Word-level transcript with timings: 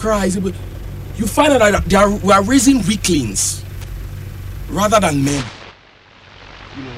cries. 0.00 0.36
You 0.36 1.26
find 1.26 1.52
out 1.54 1.72
that 1.72 1.84
they 1.86 1.96
are, 1.96 2.08
we 2.08 2.32
are 2.32 2.44
raising 2.44 2.86
weaklings 2.86 3.64
rather 4.68 5.00
than 5.00 5.24
men. 5.24 5.44
You 6.76 6.84
know, 6.84 6.96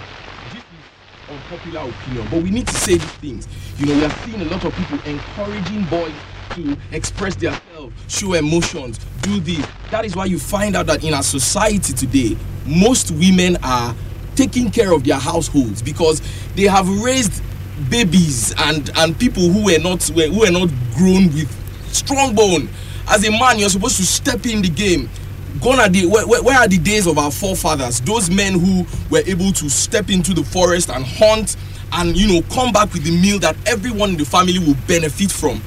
this 0.53 0.62
is 0.62 1.31
unpopular 1.31 1.89
opinion, 1.89 2.28
but 2.31 2.42
we 2.42 2.50
need 2.50 2.67
to 2.67 2.75
say 2.75 2.99
these 2.99 3.13
things. 3.13 3.49
You 3.78 3.86
know, 3.86 3.94
we 3.94 4.05
are 4.05 4.10
seeing 4.26 4.42
a 4.42 4.44
lot 4.44 4.63
of 4.67 4.75
people 4.75 4.99
encouraging 5.07 5.86
boys 5.86 6.13
to 6.50 6.76
express 6.92 7.34
themselves, 7.36 7.94
show 8.09 8.34
emotions, 8.34 8.98
do 9.23 9.41
this. 9.41 9.67
That 9.91 10.05
is 10.05 10.14
why 10.14 10.27
you 10.27 10.39
find 10.39 10.77
out 10.77 10.85
that 10.89 11.03
in 11.03 11.14
our 11.14 11.23
society 11.23 11.95
today, 11.95 12.37
most 12.67 13.12
women 13.12 13.57
are 13.62 13.96
taking 14.37 14.71
care 14.71 14.93
of 14.93 15.05
their 15.05 15.19
households 15.19 15.80
because 15.80 16.21
they 16.55 16.64
have 16.64 16.87
raised 17.03 17.43
babies 17.89 18.55
and 18.59 18.91
and 18.98 19.19
people 19.19 19.48
who 19.48 19.64
were 19.64 19.79
not 19.79 20.03
who 20.03 20.41
were 20.41 20.51
not 20.51 20.69
grown 20.98 21.29
with 21.32 21.51
strong 21.95 22.35
bone. 22.35 22.69
As 23.11 23.27
a 23.27 23.31
man, 23.31 23.59
you're 23.59 23.69
supposed 23.69 23.97
to 23.97 24.05
step 24.05 24.47
in 24.47 24.63
the 24.63 24.69
game. 24.69 25.11
Gone 25.61 25.81
are 25.81 25.89
the 25.89 26.07
where, 26.07 26.27
where 26.27 26.59
are 26.59 26.68
the 26.68 26.79
days 26.79 27.09
of 27.09 27.18
our 27.18 27.32
forefathers? 27.32 28.01
Those 28.01 28.31
men 28.31 28.59
who 28.59 28.87
were 29.11 29.23
able 29.27 29.51
to 29.53 29.68
step 29.68 30.09
into 30.09 30.32
the 30.32 30.45
forest 30.45 30.91
and 30.91 31.05
hunt 31.05 31.57
and 31.93 32.16
you 32.16 32.28
know 32.28 32.46
come 32.54 32.73
back 32.73 32.92
with 32.92 33.02
the 33.02 33.10
meal 33.10 33.41
that 33.41 33.56
everyone 33.66 34.10
in 34.10 34.16
the 34.16 34.24
family 34.24 34.60
will 34.60 34.77
benefit 34.87 35.30
from. 35.32 35.60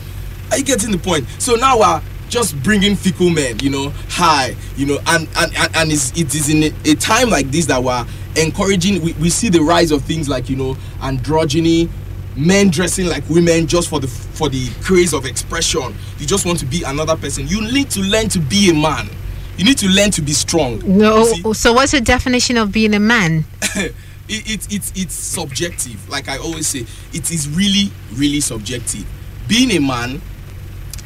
Are 0.52 0.58
you 0.58 0.64
getting 0.64 0.92
the 0.92 0.98
point? 0.98 1.28
So 1.38 1.56
now 1.56 1.80
we're 1.80 2.02
just 2.30 2.62
bringing 2.64 2.96
fickle 2.96 3.30
men, 3.30 3.60
you 3.60 3.70
know, 3.70 3.90
high, 4.08 4.56
you 4.78 4.86
know, 4.86 5.00
and 5.08 5.28
and 5.36 5.54
and, 5.58 5.76
and 5.76 5.92
it's, 5.92 6.18
it 6.18 6.34
is 6.34 6.50
in 6.50 6.64
a, 6.64 6.92
a 6.92 6.96
time 6.96 7.30
like 7.30 7.48
this 7.52 7.66
that 7.66 7.84
we're 7.84 8.06
encouraging. 8.38 9.04
We, 9.04 9.14
we 9.14 9.30
see 9.30 9.50
the 9.50 9.62
rise 9.62 9.92
of 9.92 10.02
things 10.04 10.30
like 10.30 10.50
you 10.50 10.56
know 10.56 10.76
androgyny, 11.02 11.90
men 12.36 12.70
dressing 12.70 13.08
like 13.08 13.28
women 13.30 13.68
just 13.68 13.90
for 13.90 14.00
the 14.00 14.08
for 14.08 14.50
the 14.50 14.70
craze 14.82 15.14
of 15.14 15.26
expression. 15.26 15.94
You 16.18 16.26
just 16.26 16.46
want 16.46 16.60
to 16.60 16.66
be 16.66 16.84
another 16.84 17.16
person. 17.16 17.48
You 17.48 17.62
need 17.72 17.90
to 17.92 18.02
learn 18.02 18.30
to 18.30 18.40
be 18.40 18.70
a 18.70 18.74
man. 18.74 19.10
You 19.58 19.66
need 19.66 19.78
to 19.80 19.88
learn 19.88 20.12
to 20.12 20.22
be 20.22 20.32
strong. 20.34 20.80
No. 20.86 21.14
Oh, 21.18 21.36
oh, 21.46 21.54
so 21.54 21.74
what's 21.74 21.92
the 21.92 22.02
definition 22.02 22.58
of 22.58 22.72
being 22.72 22.96
a 22.96 23.00
man? 23.00 23.46
it, 23.76 23.94
it, 24.28 24.74
it, 24.74 24.92
it's 24.96 25.14
subjective. 25.14 26.10
Like 26.10 26.28
I 26.28 26.38
always 26.38 26.68
say, 26.68 26.86
it 27.14 27.32
is 27.32 27.48
really, 27.50 27.92
really 28.14 28.40
subjective. 28.40 29.06
Being 29.48 29.72
a 29.72 29.80
man, 29.80 30.22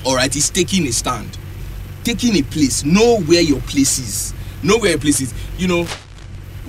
all 0.05 0.15
right, 0.15 0.33
is 0.33 0.49
taking 0.49 0.87
a 0.87 0.91
stand, 0.91 1.37
taking 2.03 2.35
a 2.37 2.41
place. 2.41 2.85
Know 2.85 3.19
where 3.21 3.41
your 3.41 3.59
place 3.61 3.99
is. 3.99 4.33
Know 4.63 4.77
where 4.77 4.91
your 4.91 4.99
place 4.99 5.19
is. 5.19 5.33
You 5.57 5.67
know, 5.67 5.87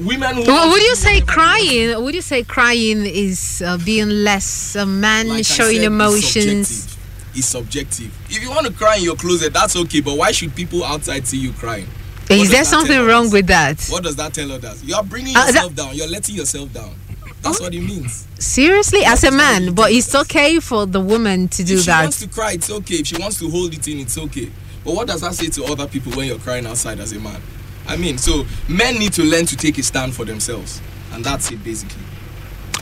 women 0.00 0.36
well, 0.46 0.70
would 0.70 0.82
you 0.82 0.94
say 0.94 1.20
crying? 1.20 2.02
Would 2.02 2.14
you 2.14 2.22
say 2.22 2.42
crying 2.42 3.04
is 3.06 3.62
uh, 3.64 3.78
being 3.78 4.08
less 4.10 4.74
a 4.76 4.86
man 4.86 5.28
like 5.28 5.44
showing 5.44 5.76
said, 5.78 5.84
emotions? 5.84 6.26
it's 6.36 6.68
subjective. 6.68 7.36
it's 7.36 7.46
subjective. 7.46 8.18
If 8.30 8.42
you 8.42 8.50
want 8.50 8.66
to 8.66 8.72
cry 8.72 8.96
in 8.96 9.02
your 9.04 9.16
closet 9.16 9.52
that's 9.52 9.76
okay 9.76 10.00
but 10.00 10.16
why 10.16 10.32
should 10.32 10.54
people 10.54 10.84
outside 10.84 11.26
see 11.26 11.38
you 11.38 11.52
crying? 11.52 11.86
What 12.28 12.38
is 12.40 12.50
there 12.50 12.64
something 12.64 13.00
wrong 13.06 13.26
us? 13.26 13.32
with 13.32 13.46
that? 13.46 13.82
What 13.88 14.02
does 14.04 14.16
that 14.16 14.34
tell 14.34 14.52
us 14.52 14.84
you 14.84 14.94
are 14.94 15.02
bringing 15.02 15.36
Uh, 15.36 15.46
yourself 15.46 15.74
down. 15.74 15.94
You're 15.94 16.08
letting 16.08 16.34
yourself 16.36 16.72
down. 16.72 16.94
That's 17.40 17.60
what 17.60 17.72
it 17.72 17.80
means. 17.80 18.26
Seriously? 18.38 19.04
As 19.04 19.24
a 19.24 19.30
man 19.30 19.74
but 19.74 19.90
it's 19.92 20.14
okay 20.14 20.60
for 20.60 20.86
the 20.86 21.00
woman 21.00 21.48
to 21.48 21.64
do 21.64 21.76
that. 21.76 21.78
if 21.78 21.80
she 21.80 21.86
that. 21.86 22.02
wants 22.02 22.20
to 22.20 22.28
cry 22.28 22.52
it's 22.52 22.70
okay. 22.70 22.94
If 22.96 23.06
she 23.08 23.16
wants 23.16 23.38
to 23.40 23.50
hold 23.50 23.72
it 23.74 23.88
in 23.88 23.98
it's 24.00 24.18
okay. 24.18 24.50
But 24.84 24.94
what 24.94 25.08
does 25.08 25.20
that 25.22 25.34
say 25.34 25.48
to 25.48 25.64
other 25.64 25.86
people 25.86 26.12
when 26.12 26.28
you're 26.28 26.38
crying 26.38 26.66
outside 26.66 27.00
as 27.00 27.12
a 27.12 27.20
man 27.20 27.40
i 27.88 27.96
mean 27.96 28.16
so 28.18 28.44
men 28.68 28.94
need 28.98 29.12
to 29.12 29.22
learn 29.24 29.44
to 29.46 29.56
take 29.56 29.76
a 29.78 29.82
stand 29.82 30.14
for 30.14 30.24
themselves 30.24 30.80
and 31.12 31.24
that's 31.24 31.50
it 31.50 31.62
basically 31.64 32.02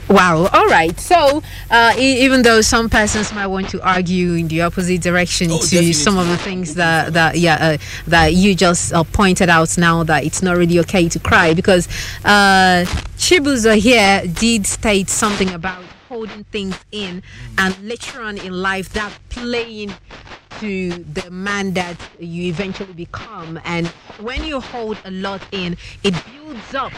Wow. 0.08 0.46
All 0.52 0.66
right. 0.66 0.96
So, 1.00 1.42
uh, 1.68 1.92
e- 1.98 2.24
even 2.24 2.42
though 2.42 2.60
some 2.60 2.88
persons 2.88 3.32
might 3.32 3.48
want 3.48 3.68
to 3.70 3.82
argue 3.82 4.34
in 4.34 4.46
the 4.46 4.62
opposite 4.62 5.00
direction 5.02 5.50
Oh, 5.50 5.58
to 5.58 5.92
some 5.92 6.16
of 6.16 6.28
the 6.28 6.36
things 6.36 6.74
that 6.76 7.12
that 7.14 7.38
yeah 7.38 7.56
uh, 7.60 7.78
that 8.06 8.34
you 8.34 8.54
just 8.54 8.92
uh, 8.92 9.02
pointed 9.02 9.48
out 9.48 9.76
now 9.76 10.04
that 10.04 10.24
it's 10.24 10.42
not 10.42 10.56
really 10.56 10.78
okay 10.78 11.08
to 11.08 11.18
cry 11.18 11.54
because 11.54 11.88
uh, 12.24 12.84
Chibuzo 13.18 13.76
here 13.76 14.22
did 14.32 14.64
state 14.64 15.08
something 15.08 15.50
about 15.52 15.82
holding 16.08 16.44
things 16.44 16.76
in 16.92 17.20
and 17.58 17.76
later 17.82 18.22
on 18.22 18.38
in 18.38 18.52
life 18.52 18.90
that 18.90 19.10
playing 19.28 19.92
to 20.60 20.90
the 20.90 21.30
man 21.30 21.72
that 21.74 21.96
you 22.18 22.44
eventually 22.44 22.92
become 22.92 23.60
and 23.64 23.86
when 24.20 24.44
you 24.44 24.60
hold 24.60 24.98
a 25.04 25.10
lot 25.10 25.42
in 25.52 25.76
it 26.02 26.14
builds 26.32 26.74
up 26.74 26.92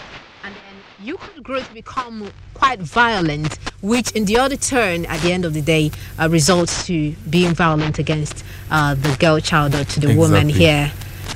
and 0.44 0.54
then 0.54 0.62
you 1.00 1.16
could 1.16 1.42
grow 1.42 1.60
to 1.60 1.74
become 1.74 2.30
quite 2.54 2.80
violent, 2.80 3.58
which 3.82 4.10
in 4.12 4.24
the 4.24 4.36
other 4.36 4.56
turn, 4.56 5.04
at 5.06 5.20
the 5.20 5.32
end 5.32 5.44
of 5.44 5.54
the 5.54 5.60
day, 5.60 5.90
uh, 6.18 6.28
results 6.28 6.86
to 6.86 7.12
being 7.30 7.54
violent 7.54 7.98
against 7.98 8.44
uh, 8.70 8.94
the 8.94 9.16
girl 9.20 9.38
child 9.38 9.74
or 9.74 9.84
to 9.84 10.00
the 10.00 10.16
woman 10.16 10.48
here. 10.48 10.92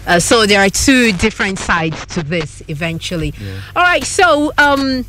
Uh, 0.07 0.19
so 0.19 0.47
there 0.47 0.61
are 0.61 0.71
two 0.71 1.13
different 1.13 1.59
sides 1.59 2.07
to 2.07 2.23
this 2.23 2.63
eventually. 2.69 3.33
All 3.77 3.83
right, 3.83 4.05
so 4.05 4.53
um, 4.59 5.05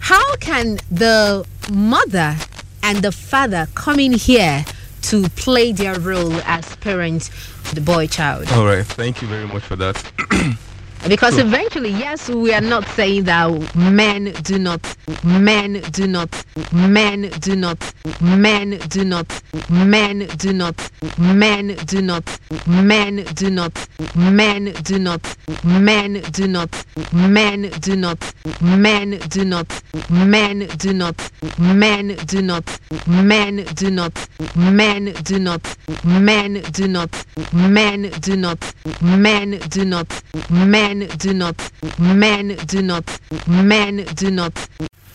how 0.00 0.36
can 0.36 0.78
the 0.90 1.46
mother 1.70 2.36
and 2.82 2.98
the 3.02 3.12
father 3.12 3.68
come 3.74 4.00
in 4.00 4.12
here 4.12 4.64
to 5.10 5.28
play 5.30 5.72
their 5.72 5.98
role 5.98 6.32
as 6.44 6.76
parents 6.76 7.30
to 7.68 7.74
the 7.74 7.80
boy 7.80 8.06
child? 8.06 8.46
All 8.52 8.64
right, 8.64 8.86
thank 8.86 9.20
you 9.20 9.26
very 9.28 9.46
much 9.46 9.64
for 9.64 9.76
that. 9.76 10.56
Because 11.08 11.38
eventually, 11.38 11.90
yes, 11.90 12.28
we 12.28 12.52
are 12.52 12.60
not 12.60 12.86
saying 12.88 13.24
that 13.24 13.50
men 13.74 14.32
do 14.42 14.58
not, 14.58 14.80
men 15.24 15.80
do 15.92 16.06
not, 16.06 16.44
men 16.72 17.30
do 17.40 17.56
not, 17.56 17.94
men 18.20 18.78
do 18.88 19.04
not, 19.04 19.42
men 19.70 20.28
do 20.36 20.52
not, 20.52 20.90
men 21.18 21.18
do 21.18 21.32
not, 21.32 21.38
men 21.38 21.74
do 21.84 22.02
not, 22.02 22.38
men 22.66 23.24
do 23.34 23.50
not, 23.50 23.88
men 24.14 24.72
do 24.82 24.98
not, 24.98 25.36
men 25.64 26.22
do 26.32 26.48
not, 26.48 26.76
men 27.14 27.70
do 27.80 27.96
not, 27.96 28.26
men 28.70 29.08
do 29.20 29.34
not, 29.34 31.28
men 31.68 32.16
do 32.26 32.42
not, 32.42 32.68
men 33.08 33.64
do 33.74 33.90
not, 33.90 34.16
men 34.56 35.14
do 35.24 35.38
not, 35.40 35.76
men 36.04 36.62
do 36.72 36.88
not, 36.88 37.26
men 37.54 38.10
do 38.20 38.36
not, 38.36 38.74
men 39.02 39.58
do 39.70 39.84
not, 39.84 40.22
men 40.50 40.89
do 40.98 41.32
not, 41.34 41.70
men 41.98 42.56
do 42.66 42.82
not, 42.82 43.20
men 43.46 44.04
do 44.14 44.30
not. 44.30 44.68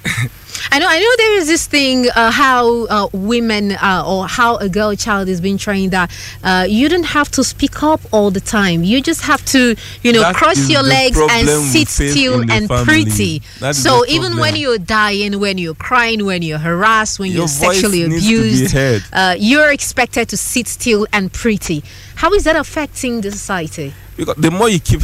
I 0.71 0.79
know, 0.79 0.87
I 0.87 0.99
know. 0.99 1.11
There 1.17 1.37
is 1.37 1.47
this 1.47 1.67
thing 1.67 2.07
uh, 2.15 2.31
how 2.31 2.85
uh, 2.85 3.07
women 3.13 3.73
uh, 3.73 4.03
or 4.07 4.27
how 4.27 4.57
a 4.57 4.69
girl 4.69 4.95
child 4.95 5.27
is 5.29 5.39
being 5.41 5.57
trained 5.57 5.91
that 5.91 6.11
uh, 6.43 6.65
you 6.67 6.89
don't 6.89 7.05
have 7.05 7.29
to 7.31 7.43
speak 7.43 7.83
up 7.83 8.01
all 8.11 8.31
the 8.31 8.39
time. 8.39 8.83
You 8.83 9.01
just 9.01 9.21
have 9.21 9.43
to, 9.45 9.75
you 10.01 10.13
know, 10.13 10.21
That 10.21 10.35
cross 10.35 10.69
your 10.69 10.83
legs 10.83 11.17
and 11.19 11.47
sit 11.47 11.87
still 11.87 12.41
and 12.49 12.67
family. 12.67 12.85
pretty. 12.85 13.41
That 13.59 13.69
is 13.71 13.83
So 13.83 14.05
even 14.07 14.37
when 14.37 14.55
you're 14.55 14.77
dying, 14.77 15.39
when 15.39 15.57
you're 15.57 15.75
crying, 15.75 16.25
when 16.25 16.41
you're 16.41 16.59
harassed, 16.59 17.19
when 17.19 17.29
Your 17.31 17.39
you're 17.39 17.47
sexually 17.47 18.07
needs 18.07 18.25
to 18.27 18.29
be 18.29 18.37
abused, 18.37 19.07
uh, 19.13 19.35
you're 19.37 19.71
expected 19.71 20.29
to 20.29 20.37
sit 20.37 20.67
still 20.67 21.05
and 21.13 21.31
pretty. 21.31 21.83
How 22.15 22.31
is 22.33 22.43
that 22.45 22.55
affecting 22.55 23.21
the 23.21 23.31
society? 23.31 23.93
Because 24.17 24.35
the 24.37 24.51
more 24.51 24.69
you 24.69 24.79
keep, 24.79 25.01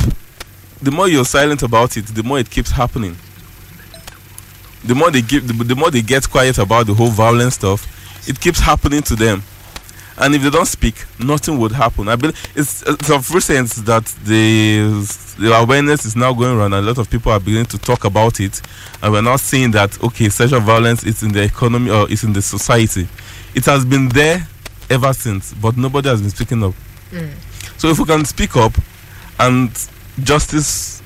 the 0.82 0.92
more 0.92 1.08
you're 1.08 1.26
silent 1.26 1.64
about 1.64 1.98
it, 1.98 2.06
the 2.08 2.24
more 2.24 2.40
it 2.40 2.50
keeps 2.50 2.72
happening. 2.72 3.16
The 4.84 4.96
more 4.96 5.12
they 5.12 5.22
give, 5.22 5.48
the, 5.48 5.54
the 5.64 5.76
more 5.76 5.92
they 5.92 6.02
get 6.02 6.30
quiet 6.30 6.58
about 6.58 6.88
the 6.88 6.94
whole 6.94 7.10
violent 7.10 7.54
stuff, 7.54 7.86
it 8.28 8.40
keeps 8.40 8.60
happening 8.60 9.02
to 9.04 9.16
them. 9.16 9.44
And 10.18 10.36
if 10.36 10.44
they 10.44 10.50
don't 10.50 10.68
speak, 10.68 11.06
nothing 11.20 11.58
would 11.60 11.72
happen. 11.72 12.08
I 12.08 12.16
believe 12.16 12.52
it's, 12.56 12.86
uh, 12.88 12.96
it's 13.00 13.10
of 13.10 13.34
recent 13.34 13.70
that 13.86 14.06
the, 14.24 15.36
the 15.40 15.56
awareness 15.56 16.06
is 16.06 16.16
now 16.16 16.34
going 16.34 16.58
around, 16.58 16.74
and 16.74 16.86
a 16.86 16.88
lot 16.88 16.98
of 16.98 17.10
people 17.10 17.32
are 17.32 17.40
beginning 17.40 17.66
to 17.68 17.78
talk 17.78 18.06
about 18.06 18.40
it. 18.40 18.62
And 19.02 19.14
we're 19.14 19.22
now 19.22 19.38
seeing 19.38 19.72
that 19.72 20.02
okay, 20.04 20.30
sexual 20.30 20.60
violence 20.62 21.04
is 21.04 21.24
in 21.24 21.32
the 21.32 21.44
economy 21.44 21.90
or 21.90 22.10
is 22.12 22.24
in 22.24 22.34
the 22.34 22.42
society. 22.42 23.08
It 23.56 23.66
has 23.66 23.86
been 23.86 24.10
there 24.10 24.48
ever 24.90 25.14
since, 25.14 25.54
but 25.54 25.78
nobody 25.78 26.10
has 26.10 26.22
been 26.22 26.30
speaking 26.30 26.64
up. 26.64 26.74
Mm. 27.12 27.34
So 27.80 27.90
if 27.90 27.98
we 27.98 28.06
can 28.06 28.26
speak 28.26 28.56
up 28.58 28.74
and 29.40 29.72
justice 30.24 31.02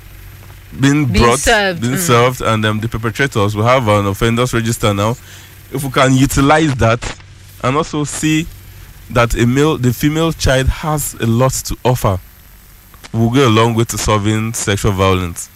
being, 0.80 1.06
Being 1.06 1.24
brought, 1.24 1.40
served, 1.40 1.82
being 1.82 1.94
mm. 1.94 1.98
served, 1.98 2.42
and 2.42 2.66
um, 2.66 2.80
the 2.80 2.90
perpetrators 2.90 3.56
will 3.56 3.64
have 3.66 3.88
an 3.88 4.06
offenders 4.08 4.54
register 4.54 4.94
now. 4.94 5.12
If 5.72 5.84
we 5.84 5.90
can 5.90 6.14
utilize 6.14 6.76
that 6.76 7.20
and 7.64 7.78
also 7.78 8.04
see 8.04 8.48
that 9.12 9.34
a 9.36 9.46
male, 9.46 9.78
the 9.78 9.94
female 9.94 10.32
child 10.32 10.68
has 10.68 11.14
a 11.16 11.26
lot 11.26 11.54
to 11.54 11.78
offer, 11.86 12.20
we'll 13.14 13.30
go 13.30 13.48
a 13.48 13.50
long 13.50 13.74
way 13.76 13.86
to 13.86 13.98
solving 13.98 14.54
sexual 14.54 14.92
violence. 14.92 15.50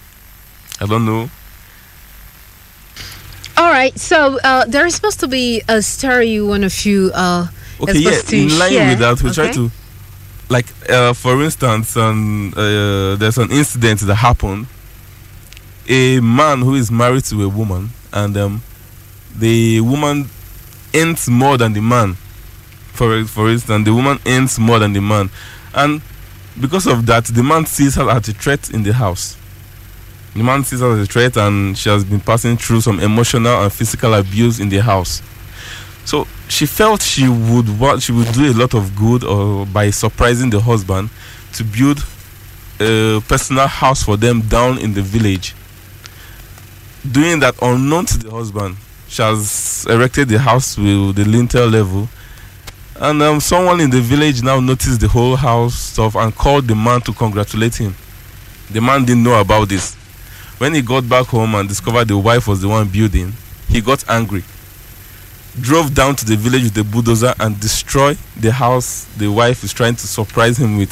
I 0.80 0.86
don't 0.86 1.06
know. 1.06 1.30
All 3.58 3.70
right, 3.70 3.98
so 4.00 4.40
uh, 4.44 4.66
there 4.66 4.86
is 4.86 4.96
supposed 4.96 5.20
to 5.20 5.28
be 5.28 5.62
a 5.68 5.82
story 5.82 6.30
you 6.30 6.48
want 6.48 6.64
a 6.64 6.70
few. 6.70 7.12
Uh, 7.14 7.48
Okay, 7.82 8.00
yeah. 8.00 8.22
In 8.34 8.60
line 8.60 8.72
share, 8.72 8.90
with 8.90 9.00
that, 9.00 9.24
we 9.24 9.32
try 9.32 9.46
okay? 9.46 9.54
to, 9.54 9.72
like, 10.50 10.66
uh, 10.90 11.14
for 11.14 11.42
instance, 11.44 11.96
um, 11.96 12.54
uh, 12.58 13.16
there's 13.16 13.38
an 13.38 13.52
incident 13.52 14.02
that 14.02 14.16
happened. 14.16 14.68
A 15.88 16.20
man 16.20 16.60
who 16.62 16.76
is 16.76 16.92
married 16.92 17.24
to 17.26 17.44
a 17.44 17.50
woman, 17.50 17.90
and 18.12 18.36
um, 18.38 18.62
the 19.36 19.82
woman 19.82 20.30
earns 20.94 21.30
more 21.30 21.58
than 21.58 21.74
the 21.74 21.82
man. 21.82 22.16
For 22.94 23.24
for 23.26 23.50
instance, 23.50 23.86
the 23.86 23.94
woman 23.94 24.20
earns 24.26 24.60
more 24.60 24.80
than 24.80 24.94
the 24.94 25.02
man, 25.02 25.30
and 25.74 26.02
because 26.60 26.88
of 26.88 27.06
that, 27.06 27.26
the 27.26 27.44
man 27.44 27.66
sees 27.66 27.96
her 27.96 28.10
as 28.10 28.28
a 28.28 28.34
threat 28.34 28.70
in 28.70 28.84
the 28.84 28.94
house. 28.94 29.38
The 30.36 30.44
man 30.44 30.64
sees 30.64 30.82
her 30.82 30.92
as 30.92 31.08
a 31.08 31.12
threat, 31.12 31.38
and 31.38 31.78
she 31.78 31.90
has 31.90 32.04
been 32.04 32.20
passing 32.20 32.58
through 32.58 32.82
some 32.82 33.00
emotional 33.00 33.64
and 33.64 33.72
physical 33.72 34.14
abuse 34.14 34.60
in 34.60 34.70
the 34.70 34.80
house. 34.80 35.22
So 36.10 36.26
she 36.48 36.66
felt 36.66 37.04
she 37.04 37.30
would 37.30 37.80
want, 37.80 38.02
she 38.02 38.12
would 38.12 38.32
do 38.34 38.52
a 38.52 38.56
lot 38.56 38.74
of 38.74 38.96
good, 38.96 39.24
or 39.24 39.68
by 39.68 39.92
surprising 39.92 40.50
the 40.50 40.60
husband, 40.60 41.12
to 41.54 41.64
build 41.64 42.04
a 42.80 43.22
personal 43.28 43.68
house 43.68 44.02
for 44.02 44.18
them 44.18 44.42
down 44.42 44.80
in 44.80 44.96
the 44.96 45.04
village. 45.04 45.54
Doing 47.12 47.40
that 47.42 47.54
unknown 47.62 48.08
to 48.08 48.18
the 48.18 48.32
husband, 48.32 48.78
she 49.08 49.22
has 49.22 49.86
erected 49.88 50.30
the 50.30 50.40
house 50.40 50.80
with 50.80 51.16
the 51.16 51.26
lintel 51.26 51.68
level 51.68 52.10
and 52.96 53.22
um, 53.22 53.40
someone 53.40 53.80
in 53.80 53.92
the 53.92 54.02
village 54.02 54.42
now 54.42 54.60
noticed 54.60 55.00
the 55.02 55.08
whole 55.08 55.36
house 55.36 55.76
stuff 55.76 56.16
and 56.16 56.34
called 56.36 56.68
the 56.68 56.76
man 56.76 57.02
to 57.02 57.14
congratulate 57.14 57.76
him. 57.76 57.94
The 58.72 58.82
man 58.82 59.06
didn't 59.06 59.24
know 59.24 59.40
about 59.40 59.70
this. 59.70 59.94
When 60.58 60.74
he 60.74 60.82
got 60.82 61.08
back 61.08 61.28
home 61.28 61.54
and 61.54 61.70
discovered 61.70 62.08
the 62.08 62.18
wife 62.18 62.48
was 62.48 62.62
the 62.62 62.68
one 62.68 62.88
building, 62.90 63.34
he 63.68 63.80
got 63.80 64.04
angry. 64.10 64.44
Drove 65.60 65.94
down 65.94 66.16
to 66.16 66.26
the 66.26 66.36
village 66.36 66.64
with 66.64 66.74
the 66.74 66.84
bulldozer 66.84 67.34
and 67.40 67.60
destroy 67.60 68.16
the 68.38 68.52
house 68.52 69.06
the 69.18 69.28
wife 69.28 69.64
is 69.64 69.74
trying 69.74 69.96
to 69.96 70.08
surprise 70.08 70.58
him 70.58 70.78
with. 70.78 70.92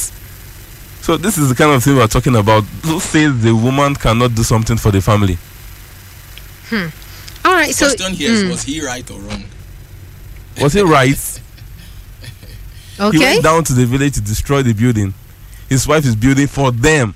So 1.02 1.16
this 1.16 1.38
is 1.38 1.50
the 1.50 1.56
kind 1.56 1.72
of 1.72 1.84
thing 1.84 1.96
we're 1.96 2.08
talking 2.08 2.36
about. 2.36 2.64
Who 2.86 3.00
says 3.00 3.42
the 3.42 3.56
woman 3.56 3.96
cannot 3.96 4.36
do 4.36 4.44
something 4.44 4.78
for 4.78 4.92
the 4.92 5.02
family? 5.02 5.38
Hmm. 6.70 6.88
All 7.48 7.54
right. 7.54 7.74
So 7.74 7.86
Question 7.88 8.14
here 8.14 8.32
is, 8.32 8.44
mm, 8.44 8.50
was 8.52 8.64
he 8.64 8.86
right 8.86 9.10
or 9.10 9.20
wrong? 9.20 9.44
Was 10.62 10.74
he 10.74 10.82
right? 10.82 11.42
okay. 13.00 13.12
He 13.18 13.24
went 13.24 13.44
down 13.44 13.64
to 13.66 13.74
the 13.74 13.86
village 13.86 14.16
to 14.16 14.22
destroy 14.22 14.64
the 14.64 14.74
building. 14.74 15.14
His 15.70 15.88
wife 15.88 16.06
is 16.06 16.16
building 16.16 16.48
for 16.48 16.72
them. 16.72 17.14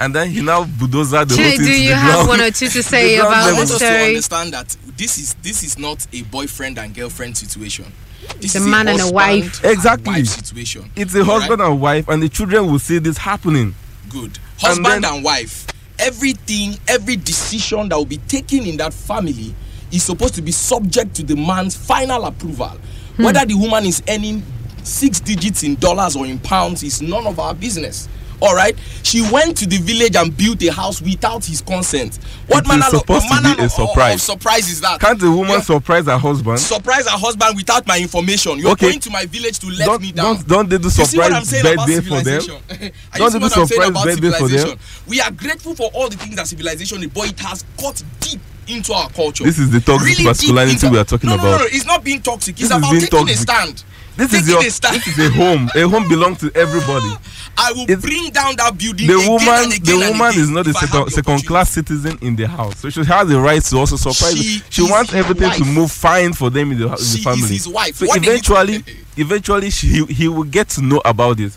And 0.00 0.14
then 0.14 0.30
he 0.30 0.40
now 0.42 0.64
bulldozer 0.64 1.24
the 1.24 1.34
whole 1.34 1.44
thing 1.44 1.58
do 1.58 1.82
you 1.82 1.92
have 1.94 2.14
ground. 2.26 2.28
one 2.28 2.40
or 2.40 2.50
two 2.52 2.68
to 2.68 2.82
say 2.82 3.16
ground 3.16 3.28
about 3.32 3.42
I 3.42 3.50
level. 3.50 3.54
the 3.54 3.58
want 3.58 3.70
us 3.72 3.78
to 3.80 3.86
understand 4.06 4.52
that 4.52 4.76
this 4.96 5.18
is 5.18 5.34
this 5.42 5.62
is 5.64 5.78
not 5.78 6.06
a 6.12 6.22
boyfriend 6.22 6.78
and 6.78 6.94
girlfriend 6.94 7.36
situation. 7.36 7.92
This 8.40 8.54
a 8.54 8.58
is 8.58 8.66
man 8.66 8.86
and 8.88 8.98
a 8.98 9.02
husband 9.02 9.14
wife. 9.14 9.64
and 9.64 9.72
Exactly. 9.72 10.12
wife 10.12 10.26
situation. 10.26 10.90
It's 10.94 11.14
a 11.14 11.20
Alright? 11.20 11.40
husband 11.40 11.62
and 11.62 11.80
wife, 11.80 12.08
and 12.08 12.22
the 12.22 12.28
children 12.28 12.70
will 12.70 12.78
see 12.78 12.98
this 12.98 13.18
happening. 13.18 13.74
Good. 14.08 14.38
Husband 14.60 15.02
then- 15.02 15.14
and 15.14 15.24
wife. 15.24 15.66
Everything, 15.98 16.78
every 16.86 17.16
decision 17.16 17.88
that 17.88 17.96
will 17.96 18.04
be 18.04 18.18
taken 18.18 18.64
in 18.66 18.76
that 18.76 18.94
family 18.94 19.52
is 19.90 20.04
supposed 20.04 20.34
to 20.36 20.42
be 20.42 20.52
subject 20.52 21.14
to 21.16 21.22
the 21.24 21.34
man's 21.34 21.74
final 21.74 22.24
approval. 22.24 22.78
Hmm. 23.16 23.24
Whether 23.24 23.44
the 23.46 23.54
woman 23.54 23.84
is 23.84 24.00
earning 24.08 24.44
six 24.84 25.18
digits 25.18 25.64
in 25.64 25.74
dollars 25.74 26.14
or 26.14 26.24
in 26.24 26.38
pounds 26.38 26.82
is 26.84 27.02
none 27.02 27.26
of 27.26 27.40
our 27.40 27.52
business. 27.52 28.08
All 28.40 28.54
right. 28.54 28.76
She 29.02 29.20
went 29.32 29.56
to 29.58 29.66
the 29.66 29.78
village 29.78 30.14
and 30.16 30.36
built 30.36 30.62
a 30.62 30.72
house 30.72 31.02
without 31.02 31.44
his 31.44 31.60
consent. 31.60 32.18
What 32.46 32.58
It 32.58 32.62
is 32.64 32.68
manner, 32.68 32.84
of, 32.86 33.00
supposed 33.00 33.28
to 33.28 33.34
manner 33.34 33.56
be 33.56 33.62
a 33.64 33.68
surprise. 33.68 34.14
Of, 34.14 34.20
surprise 34.20 34.68
is 34.68 34.80
that? 34.80 35.00
Can't 35.00 35.22
a 35.22 35.30
woman 35.30 35.50
Yeah. 35.50 35.60
surprise 35.60 36.04
her 36.06 36.18
husband? 36.18 36.60
surprise 36.60 37.06
her 37.08 37.18
husband 37.18 37.56
without 37.56 37.86
my 37.86 37.98
information. 37.98 38.58
You're 38.58 38.70
Okay. 38.72 38.88
going 38.90 39.00
to 39.00 39.10
my 39.10 39.26
village 39.26 39.58
to 39.60 39.66
let 39.70 39.86
Don't, 39.86 40.02
me 40.02 40.12
down. 40.12 40.36
don't, 40.36 40.48
don't 40.48 40.68
they 40.68 40.78
do 40.78 40.84
You 40.84 40.90
see 40.90 41.18
what 41.18 41.32
I'm 41.32 41.44
surprise 41.44 41.76
birthday 41.76 42.00
for 42.00 42.22
them? 42.22 42.40
Don't 43.18 43.32
they 43.32 43.38
do 43.38 43.48
surprise 43.48 43.90
birthday 43.90 44.30
for 44.38 44.48
them? 44.48 44.78
We 45.06 45.20
are 45.20 45.30
grateful 45.30 45.74
for 45.74 45.90
all 45.94 46.08
the 46.08 46.16
things 46.16 46.36
that 46.36 46.46
civilization 46.46 47.02
is, 47.02 47.08
but 47.08 47.28
it 47.30 47.40
has 47.40 47.64
got 47.76 48.02
deep 48.20 48.40
into 48.68 48.92
our 48.92 49.08
culture. 49.10 49.44
This 49.44 49.58
is 49.58 49.70
the 49.70 49.80
toxic 49.80 50.16
deep 50.16 50.26
masculinity 50.26 50.88
we 50.88 50.98
are 50.98 51.04
talking 51.04 51.30
no, 51.30 51.36
no, 51.36 51.42
about. 51.42 51.50
No, 51.52 51.64
no, 51.64 51.64
it's 51.70 51.86
not 51.86 52.04
being 52.04 52.20
toxic. 52.22 52.54
It's 52.60 52.68
This 52.68 52.78
about 52.78 52.92
taking 53.00 53.28
a 53.28 53.34
stand. 53.36 53.84
This 54.16 54.34
is 54.34 54.48
your 54.48 54.58
a 54.58 54.62
this 54.64 55.06
is 55.06 55.18
a 55.18 55.30
home. 55.30 55.70
A 55.76 55.88
home 55.88 56.08
belongs 56.08 56.38
to 56.40 56.50
everybody. 56.56 57.06
I 57.56 57.72
will 57.72 57.82
It's- 57.82 58.00
bring 58.00 58.30
down 58.30 58.56
that 58.56 58.76
building. 58.76 59.06
The 59.06 59.14
again 59.14 59.30
woman, 59.30 59.48
and 59.48 59.72
the 59.72 59.76
again 59.76 60.02
and 60.02 60.18
woman 60.18 60.34
is 60.36 60.50
not 60.50 60.66
a 60.66 60.70
if 60.70 60.76
I 60.76 60.80
have 60.80 60.88
second 60.90 61.10
second 61.10 61.46
class 61.46 61.70
citizen 61.70 62.18
in 62.20 62.34
the 62.34 62.48
house, 62.48 62.78
so 62.78 62.90
she 62.90 63.04
has 63.04 63.28
the 63.28 63.38
right 63.40 63.62
to 63.62 63.76
also 63.76 63.94
surprise. 63.96 64.36
She 64.36 64.60
She, 64.70 64.82
wants 64.82 65.14
everything 65.14 65.52
to 65.52 65.64
move 65.64 65.92
fine 65.92 66.32
for 66.32 66.50
them 66.50 66.72
in 66.72 66.78
the, 66.78 66.84
in 66.86 66.90
the 66.90 66.96
She 66.98 67.18
is 67.18 67.24
family. 67.24 67.48
his 67.48 67.68
wife. 67.68 67.94
So 67.94 68.06
What 68.06 68.18
eventually, 68.18 68.82
eventually, 69.16 69.70
she, 69.70 69.86
he, 69.86 70.04
he 70.06 70.28
will 70.28 70.42
get 70.44 70.68
to 70.70 70.82
know 70.82 71.00
about 71.04 71.36
this. 71.36 71.56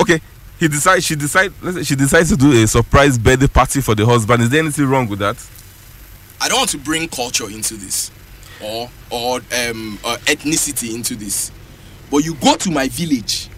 Okay, 0.00 0.20
he 0.60 0.68
decides. 0.68 1.04
She 1.04 1.16
decides. 1.16 1.54
She 1.88 1.96
decides 1.96 2.28
to 2.30 2.36
do 2.36 2.52
a 2.62 2.68
surprise 2.68 3.18
birthday 3.18 3.48
party 3.48 3.80
for 3.80 3.96
the 3.96 4.06
husband. 4.06 4.44
Is 4.44 4.50
there 4.50 4.60
anything 4.62 4.86
wrong 4.86 5.08
with 5.08 5.18
that? 5.18 5.36
I 6.40 6.48
don't 6.48 6.58
want 6.58 6.70
to 6.70 6.78
bring 6.78 7.08
culture 7.08 7.48
into 7.50 7.74
this 7.74 8.10
or 8.62 8.90
or 9.10 9.36
um 9.36 9.98
or 10.04 10.16
ethnicity 10.26 10.94
into 10.94 11.14
this. 11.16 11.50
But 12.10 12.18
you 12.18 12.34
go 12.36 12.56
to 12.56 12.70
my 12.70 12.88
village 12.88 13.48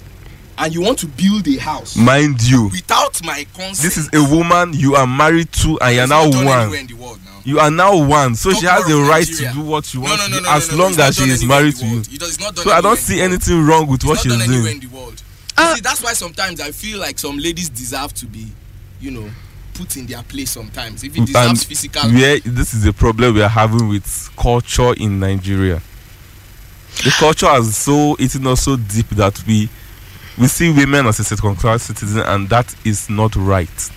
and 0.56 0.74
you 0.74 0.80
want 0.80 0.98
to 1.00 1.06
build 1.06 1.46
a 1.46 1.56
house 1.58 1.96
Mind 1.96 2.42
you, 2.42 2.64
without 2.68 3.24
my 3.24 3.46
consent. 3.54 3.78
this 3.80 3.96
is 3.96 4.08
a 4.12 4.22
woman 4.34 4.72
you 4.72 4.96
are 4.96 5.06
married 5.06 5.52
to, 5.52 5.78
and 5.80 5.94
you 5.94 6.00
are 6.00 6.06
now 6.08 6.24
one. 6.44 6.74
in 6.74 6.86
the 6.88 6.94
world 6.94 7.20
now. 7.24 7.40
You 7.44 7.60
are 7.60 7.70
now 7.70 7.96
one, 8.04 8.34
so 8.34 8.50
Talk 8.50 8.60
she 8.60 8.66
has 8.66 8.84
the 8.86 8.96
right 9.08 9.26
Nigeria. 9.26 9.52
to 9.52 9.54
do 9.58 9.62
what 9.64 9.84
she 9.84 9.98
wants 9.98 10.28
no, 10.28 10.36
no, 10.36 10.42
no, 10.42 10.50
as 10.50 10.72
long 10.72 10.90
it's 10.90 10.98
as 10.98 11.16
she 11.16 11.30
is 11.30 11.44
married 11.44 11.76
to 11.76 11.86
you. 11.86 12.02
does- 12.02 12.30
it's 12.30 12.40
not 12.40 12.56
done 12.56 12.64
So 12.64 12.72
I 12.72 12.80
don't 12.80 12.98
see 12.98 13.20
anything 13.20 13.64
wrong 13.64 13.86
with 13.86 14.04
what 14.04 14.18
she's 14.18 14.32
not 14.32 14.40
done 14.40 14.48
anywhere 14.48 14.72
doing. 14.72 14.82
in 14.82 14.88
the 14.90 14.96
world. 14.96 15.22
See, 15.74 15.80
that's 15.80 16.02
why 16.02 16.12
sometimes 16.14 16.60
I 16.60 16.72
feel 16.72 16.98
like 16.98 17.18
some 17.20 17.38
ladies 17.38 17.68
deserve 17.68 18.12
to 18.14 18.26
be, 18.26 18.48
you 19.00 19.10
know, 19.12 19.30
put 19.78 19.96
in 19.96 20.06
their 20.06 20.22
place 20.24 20.50
sometimes. 20.50 21.04
If 21.04 21.16
it 21.16 21.26
deserves 21.26 21.64
physical 21.64 22.10
where 22.10 22.40
this 22.40 22.74
is 22.74 22.84
a 22.84 22.92
problem 22.92 23.34
we 23.34 23.42
are 23.42 23.48
having 23.48 23.88
with 23.88 24.30
culture 24.36 24.92
in 24.94 25.20
Nigeria. 25.20 25.80
The 27.04 27.14
culture 27.18 27.46
has 27.46 27.76
so 27.76 28.16
eaten 28.18 28.46
us 28.48 28.62
so 28.64 28.76
deep 28.76 29.08
that 29.10 29.40
we 29.46 29.68
we 30.36 30.48
see 30.48 30.72
women 30.72 31.06
as 31.06 31.18
a 31.20 31.24
second 31.24 31.56
class 31.56 31.84
citizen, 31.84 32.22
and 32.26 32.48
that 32.48 32.74
is 32.84 33.08
not 33.08 33.34
right. 33.36 33.90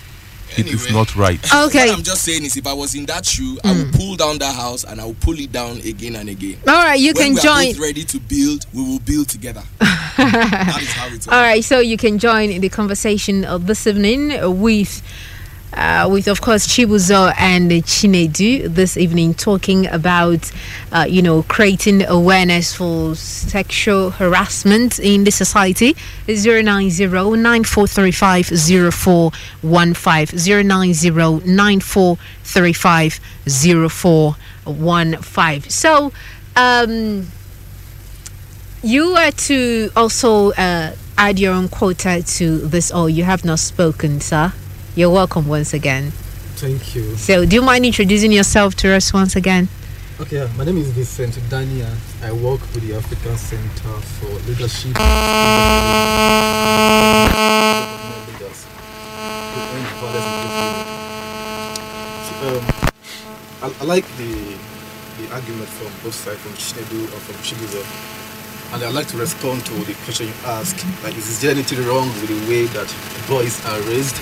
It 0.58 0.68
is 0.68 0.92
not 0.92 1.16
right. 1.16 1.40
Okay. 1.54 1.88
What 1.88 1.98
I'm 2.00 2.04
just 2.04 2.24
saying 2.24 2.44
is, 2.44 2.58
if 2.58 2.68
I 2.68 2.74
was 2.74 2.94
in 2.94 3.06
that 3.06 3.26
shoe, 3.26 3.58
I 3.64 3.72
will 3.72 3.86
hmm. 3.86 3.92
pull 3.92 4.16
down 4.18 4.38
that 4.40 4.54
house 4.54 4.84
and 4.84 5.00
I 5.00 5.06
will 5.06 5.16
pull 5.16 5.40
it 5.40 5.52
down 5.52 5.78
again 5.82 6.16
and 6.18 6.28
again. 6.30 6.58
All 6.68 6.74
right. 6.76 7.00
You 7.00 7.14
when 7.16 7.24
can 7.28 7.34
we 7.36 7.40
are 7.40 7.42
join. 7.64 7.74
both 7.74 7.82
ready 7.82 8.04
to 8.04 8.20
build, 8.20 8.66
we 8.74 8.84
will 8.84 9.00
build 9.00 9.30
together. 9.30 9.64
that 10.18 10.80
is 10.82 10.92
how 10.92 11.08
it's. 11.08 11.28
All 11.28 11.42
right, 11.42 11.64
so 11.64 11.80
you 11.80 11.98
can 11.98 12.18
join 12.20 12.60
the 12.60 12.70
conversation 12.70 13.46
of 13.46 13.68
this 13.68 13.88
evening 13.88 14.30
with, 14.62 15.02
uh, 15.74 16.08
with 16.12 16.28
of 16.28 16.42
course 16.42 16.68
Chibuzo 16.68 17.34
and 17.38 17.72
Chinedu 17.72 18.74
this 18.74 18.98
evening, 18.98 19.34
talking 19.34 19.88
about, 19.88 20.52
uh, 20.92 21.06
you 21.08 21.22
know, 21.22 21.44
creating 21.44 22.06
awareness 22.06 22.74
for 22.74 23.16
sexual 23.16 24.12
harassment 24.12 25.00
in 25.00 25.24
the 25.24 25.32
society. 25.32 25.96
Zero 26.30 26.62
nine 26.62 26.90
zero 26.90 27.34
nine 27.36 27.64
four 27.64 27.88
three 27.88 28.12
five 28.12 28.46
zero 28.46 28.92
four 28.92 29.32
one 29.62 29.94
five 29.94 30.30
zero 30.38 30.62
nine 30.62 30.94
zero 30.94 31.42
nine 31.46 31.80
four 31.80 32.18
three 32.44 32.74
five 32.74 33.20
zero 33.48 33.90
four 33.90 34.36
one 34.66 35.18
five. 35.18 35.70
So. 35.72 36.12
Um, 36.54 37.28
you 38.84 39.16
are 39.16 39.32
to 39.32 39.90
also 39.96 40.52
uh, 40.52 40.96
add 41.18 41.40
your 41.40 41.54
own 41.54 41.70
quota 41.70 42.24
to 42.24 42.58
this, 42.58 42.92
or 42.92 43.10
you 43.10 43.24
have 43.24 43.46
not 43.46 43.60
spoken, 43.60 44.20
sir. 44.20 44.52
You're 44.94 45.10
welcome 45.10 45.48
once 45.48 45.74
again. 45.74 46.12
Thank 46.60 46.96
you. 46.96 47.16
So, 47.16 47.46
do 47.46 47.56
you 47.56 47.62
mind 47.62 47.86
introducing 47.86 48.32
yourself 48.34 48.76
to 48.84 48.94
us 48.94 49.14
once 49.14 49.38
again? 49.38 49.70
Okay, 50.20 50.46
my 50.58 50.66
name 50.66 50.78
is 50.80 50.90
Vincent 50.92 51.34
Dania. 51.50 51.88
I 52.22 52.34
work 52.34 52.60
with 52.76 52.86
the 52.86 52.96
African 52.96 53.38
Center 53.38 54.02
for 54.20 54.28
Leadership. 54.50 54.92
Leaders 58.28 58.68
to 58.68 59.60
end 59.72 59.88
violence 59.96 60.28
against 60.28 60.60
women. 60.60 60.84
So, 62.28 62.60
um, 62.60 62.66
I, 63.64 63.72
I 63.80 63.86
like 63.86 64.06
the 64.18 64.58
the 65.24 65.34
argument 65.34 65.70
from 65.70 65.88
both 66.04 66.16
sides, 66.16 66.40
from 66.42 66.52
Chinedu 66.60 67.00
and 67.00 67.22
from 67.24 67.36
Chibuzo. 67.48 67.82
And 68.74 68.84
I'd 68.84 68.94
like 68.94 69.08
to 69.08 69.18
respond 69.18 69.66
to 69.68 69.74
the 69.86 69.94
question 70.04 70.28
you 70.28 70.34
asked. 70.46 70.86
Like, 71.04 71.16
is 71.16 71.42
there 71.42 71.52
anything 71.52 71.80
wrong 71.88 72.08
with 72.08 72.28
the 72.28 72.50
way 72.50 72.66
that 72.68 72.94
boys 73.30 73.56
are 73.66 73.80
raised? 73.88 74.16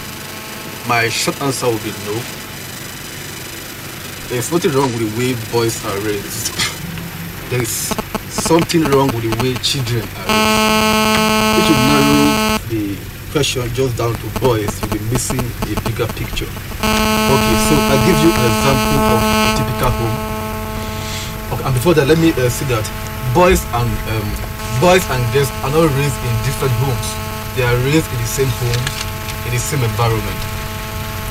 My 0.89 1.08
short 1.08 1.39
answer 1.46 1.69
would 1.69 1.84
be 1.86 1.93
no. 2.10 2.17
There's 4.25 4.50
nothing 4.50 4.74
wrong 4.74 4.89
with 4.89 5.05
the 5.05 5.12
way 5.22 5.38
boys 5.53 5.77
are 5.86 6.01
raised. 6.01 6.50
There 7.53 7.62
is 7.62 7.93
something 8.34 8.81
wrong 8.89 9.13
with 9.13 9.22
the 9.22 9.29
way 9.38 9.53
children 9.62 10.01
are 10.01 10.25
raised. 10.25 11.62
If 11.62 11.65
you 11.69 11.77
narrow 11.93 12.58
the 12.74 12.98
question 13.29 13.69
just 13.77 14.01
down 14.01 14.17
to 14.17 14.27
boys, 14.41 14.74
you'll 14.81 14.98
be 14.98 15.01
missing 15.13 15.46
a 15.69 15.77
bigger 15.86 16.10
picture. 16.17 16.50
Okay, 16.50 17.55
so 17.69 17.74
I'll 17.86 18.01
give 18.10 18.17
you 18.25 18.34
an 18.34 18.50
example 18.50 18.98
of 19.13 19.22
a 19.22 19.46
typical 19.62 19.93
home. 19.93 20.17
Okay, 21.53 21.65
and 21.69 21.74
before 21.77 21.93
that, 22.01 22.10
let 22.10 22.17
me 22.17 22.34
uh, 22.34 22.50
say 22.50 22.65
that 22.74 22.86
boys 23.38 23.62
and 23.77 23.93
um, 24.10 24.25
boys 24.81 25.05
and 25.05 25.22
girls 25.38 25.53
are 25.62 25.69
not 25.69 25.86
raised 25.86 26.17
in 26.17 26.34
different 26.50 26.74
homes. 26.81 27.08
They 27.53 27.62
are 27.62 27.77
raised 27.86 28.10
in 28.10 28.17
the 28.17 28.31
same 28.34 28.50
homes, 28.58 28.93
in 29.46 29.53
the 29.53 29.62
same 29.62 29.86
environment. 29.86 30.59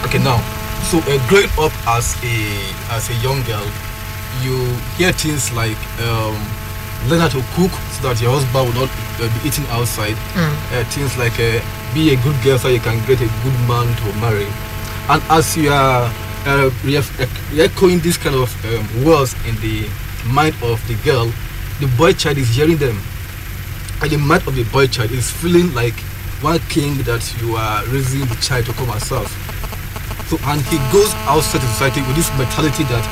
Okay, 0.06 0.18
now, 0.22 0.38
so 0.88 0.98
uh, 1.04 1.18
growing 1.28 1.50
up 1.58 1.72
as 1.86 2.16
a 2.24 2.34
as 2.94 3.10
a 3.10 3.14
young 3.20 3.42
girl, 3.44 3.66
you 4.42 4.56
hear 4.96 5.12
things 5.12 5.52
like 5.52 5.76
um, 6.00 6.36
learn 7.10 7.20
how 7.20 7.28
to 7.28 7.42
cook 7.58 7.72
so 7.98 8.08
that 8.08 8.20
your 8.22 8.30
husband 8.32 8.68
will 8.72 8.86
not 8.86 8.90
uh, 9.20 9.28
be 9.42 9.48
eating 9.48 9.66
outside. 9.74 10.16
Uh, 10.72 10.84
things 10.94 11.16
like 11.18 11.34
uh, 11.40 11.60
be 11.94 12.14
a 12.14 12.16
good 12.22 12.36
girl 12.44 12.58
so 12.58 12.68
you 12.68 12.80
can 12.80 12.96
get 13.06 13.20
a 13.20 13.28
good 13.42 13.58
man 13.68 13.84
to 14.00 14.06
marry. 14.20 14.46
And 15.10 15.20
as 15.30 15.56
you 15.56 15.70
are 15.70 16.08
uh, 16.46 16.70
echoing 17.58 17.98
this 18.00 18.16
kind 18.16 18.36
of 18.36 18.48
um, 18.64 19.04
words 19.04 19.34
in 19.46 19.56
the 19.60 19.88
mind 20.32 20.54
of 20.62 20.80
the 20.88 20.94
girl, 21.04 21.26
the 21.80 21.86
boy 21.98 22.12
child 22.12 22.38
is 22.38 22.48
hearing 22.54 22.76
them. 22.78 22.96
And 24.00 24.10
the 24.10 24.16
mind 24.18 24.46
of 24.46 24.54
the 24.54 24.64
boy 24.64 24.86
child 24.86 25.10
is 25.10 25.30
feeling 25.30 25.74
like 25.74 25.94
one 26.40 26.60
king 26.70 27.02
that 27.02 27.24
you 27.42 27.56
are 27.56 27.84
raising 27.86 28.24
the 28.26 28.36
child 28.40 28.64
to 28.66 28.72
come 28.72 28.90
and 28.90 29.02
serve. 29.02 29.26
And 30.37 30.61
he 30.68 30.76
goes 30.92 31.14
outside 31.25 31.62
the 31.62 31.68
society 31.73 32.02
with 32.02 32.16
this 32.16 32.28
mentality 32.37 32.85
that 32.85 33.04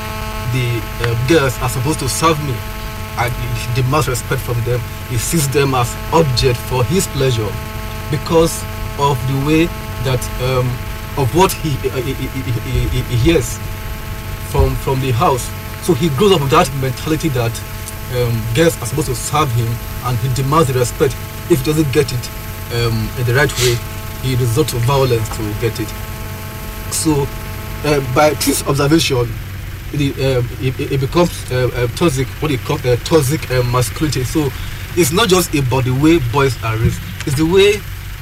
the 0.53 0.77
uh, 1.01 1.27
girls 1.27 1.57
are 1.59 1.69
supposed 1.69 1.97
to 1.99 2.09
serve 2.09 2.37
me 2.45 2.53
and 3.17 3.33
he 3.33 3.81
demands 3.81 4.07
respect 4.07 4.41
from 4.41 4.61
them. 4.63 4.79
He 5.09 5.17
sees 5.17 5.49
them 5.49 5.73
as 5.73 5.89
object 6.13 6.57
for 6.69 6.83
his 6.85 7.07
pleasure 7.07 7.49
because 8.11 8.61
of 8.99 9.17
the 9.27 9.37
way 9.49 9.65
that 10.05 10.21
um, 10.45 10.69
of 11.17 11.33
what 11.35 11.51
he, 11.51 11.73
uh, 11.89 11.95
he, 12.01 12.13
he, 12.13 13.01
he 13.01 13.15
hears 13.17 13.57
from 14.53 14.75
from 14.75 15.01
the 15.01 15.11
house. 15.11 15.49
So 15.81 15.93
he 15.93 16.09
grows 16.09 16.33
up 16.33 16.41
with 16.41 16.51
that 16.51 16.69
mentality 16.79 17.29
that 17.29 17.51
um, 18.13 18.37
girls 18.53 18.79
are 18.81 18.85
supposed 18.85 19.07
to 19.07 19.15
serve 19.15 19.51
him 19.53 19.67
and 20.05 20.17
he 20.19 20.29
demands 20.35 20.67
the 20.71 20.77
respect. 20.77 21.15
If 21.49 21.59
he 21.59 21.65
doesn't 21.65 21.91
get 21.91 22.13
it 22.13 22.29
um, 22.77 23.09
in 23.17 23.25
the 23.25 23.33
right 23.33 23.51
way, 23.65 23.75
he 24.21 24.35
resorts 24.35 24.71
to 24.71 24.77
violence 24.79 25.27
to 25.37 25.43
get 25.59 25.79
it. 25.79 25.89
So, 26.91 27.27
uh, 27.85 28.15
by 28.15 28.31
this 28.45 28.65
observation, 28.67 29.27
the, 29.91 30.11
um, 30.37 30.49
it, 30.61 30.79
it- 30.79 30.91
it 30.93 30.99
becomes 31.01 31.31
uh, 31.51 31.69
uh, 31.73 31.87
toxic, 31.95 32.27
what 32.41 32.49
they 32.49 32.57
call 32.57 32.77
uh, 32.85 32.95
toxic 33.03 33.49
uh, 33.51 33.63
masculinity. 33.63 34.23
So, 34.23 34.49
it's 34.95 35.11
not 35.11 35.29
just 35.29 35.53
about 35.55 35.85
the 35.85 35.91
way 35.93 36.17
boys 36.31 36.61
are 36.63 36.75
raised, 36.77 36.99
it's 37.27 37.37
the 37.37 37.45
way 37.45 37.73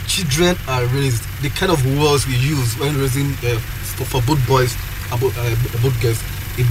children 0.08 0.56
are 0.68 0.86
raised, 0.88 1.24
the 1.42 1.50
kind 1.50 1.72
of 1.72 1.80
words 2.00 2.28
we 2.28 2.36
use 2.36 2.78
when 2.78 2.98
raising 3.00 3.32
uh, 3.48 3.58
for, 3.98 4.06
for 4.06 4.22
both 4.28 4.46
boys 4.48 4.76
and 5.12 5.22
both, 5.22 5.38
uh, 5.38 5.56
both 5.82 6.00
girls. 6.02 6.22
It 6.58 6.68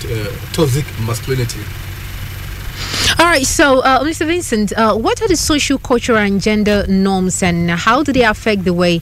t- 0.00 0.12
uh, 0.12 0.30
toxic 0.52 0.84
masculinity. 1.06 1.60
All 3.18 3.26
right, 3.26 3.46
so 3.46 3.80
uh, 3.80 4.00
Mr. 4.02 4.26
Vincent, 4.26 4.72
uh, 4.72 4.94
what 4.96 5.22
are 5.22 5.28
the 5.28 5.36
social, 5.36 5.78
cultural, 5.78 6.18
and 6.18 6.40
gender 6.40 6.84
norms, 6.88 7.42
and 7.42 7.70
how 7.70 8.02
do 8.02 8.12
they 8.12 8.22
affect 8.24 8.64
the 8.64 8.72
way 8.74 9.00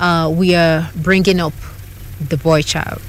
uh, 0.00 0.32
we 0.34 0.54
are 0.54 0.90
bringing 0.96 1.40
up 1.40 1.52
the 2.28 2.36
boy 2.36 2.62
child? 2.62 3.02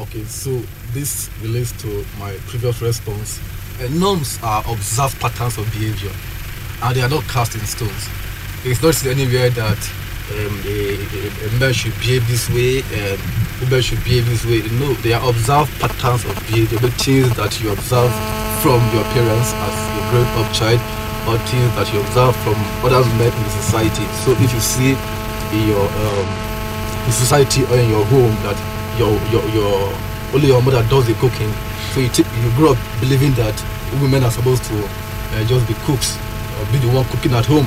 Okay, 0.00 0.24
so 0.24 0.50
this 0.92 1.30
relates 1.40 1.72
to 1.82 2.04
my 2.18 2.32
previous 2.48 2.80
response. 2.82 3.40
Uh, 3.80 3.88
norms 3.92 4.38
are 4.42 4.64
observed 4.68 5.18
patterns 5.20 5.58
of 5.58 5.64
behavior, 5.72 6.12
and 6.82 6.96
they 6.96 7.02
are 7.02 7.08
not 7.08 7.22
cast 7.24 7.54
in 7.54 7.60
stones. 7.60 8.08
It's 8.64 8.82
not 8.82 8.96
anywhere 9.06 9.50
that 9.50 9.78
um, 10.32 10.62
a, 10.64 10.96
a, 10.96 11.48
a 11.48 11.60
man 11.60 11.72
should 11.72 11.94
behave 12.00 12.26
this 12.28 12.48
way, 12.50 12.80
um, 12.80 13.18
women 13.60 13.82
should 13.82 14.02
behave 14.04 14.26
this 14.26 14.44
way. 14.44 14.62
No, 14.78 14.92
they 15.02 15.12
are 15.12 15.28
observed 15.28 15.70
patterns 15.80 16.24
of 16.24 16.34
behavior, 16.46 16.78
the 16.78 16.90
things 16.92 17.34
that 17.36 17.60
you 17.60 17.72
observe 17.72 18.12
from 18.62 18.80
your 18.94 19.04
parents 19.12 19.52
as 19.52 19.76
a 19.98 20.02
grown-up 20.10 20.48
child, 20.54 20.80
or 21.28 21.38
things 21.46 21.70
that 21.76 21.92
you 21.92 22.00
observe 22.00 22.34
from 22.42 22.56
other 22.86 23.02
men 23.18 23.32
in 23.32 23.50
society. 23.50 24.04
So 24.24 24.32
if 24.32 24.52
you 24.52 24.60
see 24.60 24.94
in 25.52 25.68
your 25.68 25.84
um, 25.86 26.26
in 27.06 27.12
society 27.12 27.64
or 27.64 27.76
in 27.76 27.88
your 27.90 28.04
home 28.06 28.34
that 28.42 28.56
your 28.98 29.12
your 29.30 29.44
your 29.52 29.92
only 30.34 30.48
your 30.48 30.62
mother 30.62 30.82
does 30.88 31.06
the 31.06 31.14
cooking. 31.14 31.52
So 31.92 32.00
you 32.00 32.08
take 32.08 32.26
you 32.42 32.50
grow 32.56 32.72
up 32.72 32.78
believing 33.00 33.32
that 33.34 33.54
women 34.00 34.24
are 34.24 34.30
supposed 34.30 34.64
to 34.64 34.76
uh, 34.84 35.44
just 35.44 35.68
be 35.68 35.74
cooks 35.84 36.16
or 36.58 36.64
be 36.72 36.78
the 36.78 36.88
one 36.92 37.04
cooking 37.06 37.34
at 37.34 37.46
home. 37.46 37.66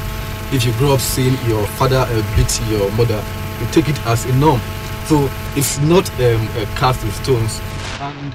If 0.51 0.65
you 0.65 0.73
grow 0.73 0.93
up 0.93 0.99
seeing 0.99 1.37
your 1.47 1.65
father 1.77 2.05
uh, 2.07 2.35
beat 2.35 2.51
your 2.69 2.89
mother 2.93 3.21
you 3.59 3.67
take 3.71 3.89
it 3.89 3.99
as 4.05 4.25
a 4.25 4.35
norm. 4.35 4.59
So 5.05 5.29
it's 5.55 5.79
not 5.79 6.09
um, 6.19 6.47
uh, 6.57 6.65
cast 6.75 7.03
in 7.03 7.11
stones. 7.11 7.61
And 8.01 8.33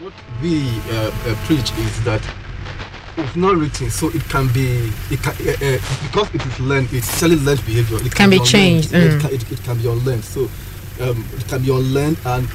what 0.00 0.12
we 0.42 0.68
uh, 0.90 1.10
uh, 1.10 1.34
preach 1.44 1.72
is 1.78 2.04
that 2.04 2.22
it's 3.16 3.36
not 3.36 3.56
written, 3.56 3.90
so 3.90 4.08
it 4.08 4.22
can 4.28 4.48
be 4.52 4.90
it 5.10 5.20
can 5.22 5.32
uh, 5.46 5.52
uh, 5.52 5.78
because 6.06 6.34
it 6.34 6.44
is 6.46 6.60
learned. 6.60 6.88
It's 6.92 7.06
selling 7.08 7.38
learned 7.44 7.64
behavior. 7.66 7.98
It 8.04 8.14
Can 8.14 8.30
be 8.30 8.36
unlearned. 8.36 8.48
changed, 8.50 8.92
Yeah, 8.92 8.98
It, 9.00 9.10
mm. 9.12 9.20
can, 9.20 9.30
it, 9.34 9.52
it 9.52 9.62
can 9.62 9.78
be 9.78 9.88
unlearned. 9.88 10.24
So 10.24 10.48
um, 11.00 11.24
it 11.36 11.46
can 11.48 11.62
be 11.62 11.70
unlearned, 11.70 12.18
and 12.24 12.48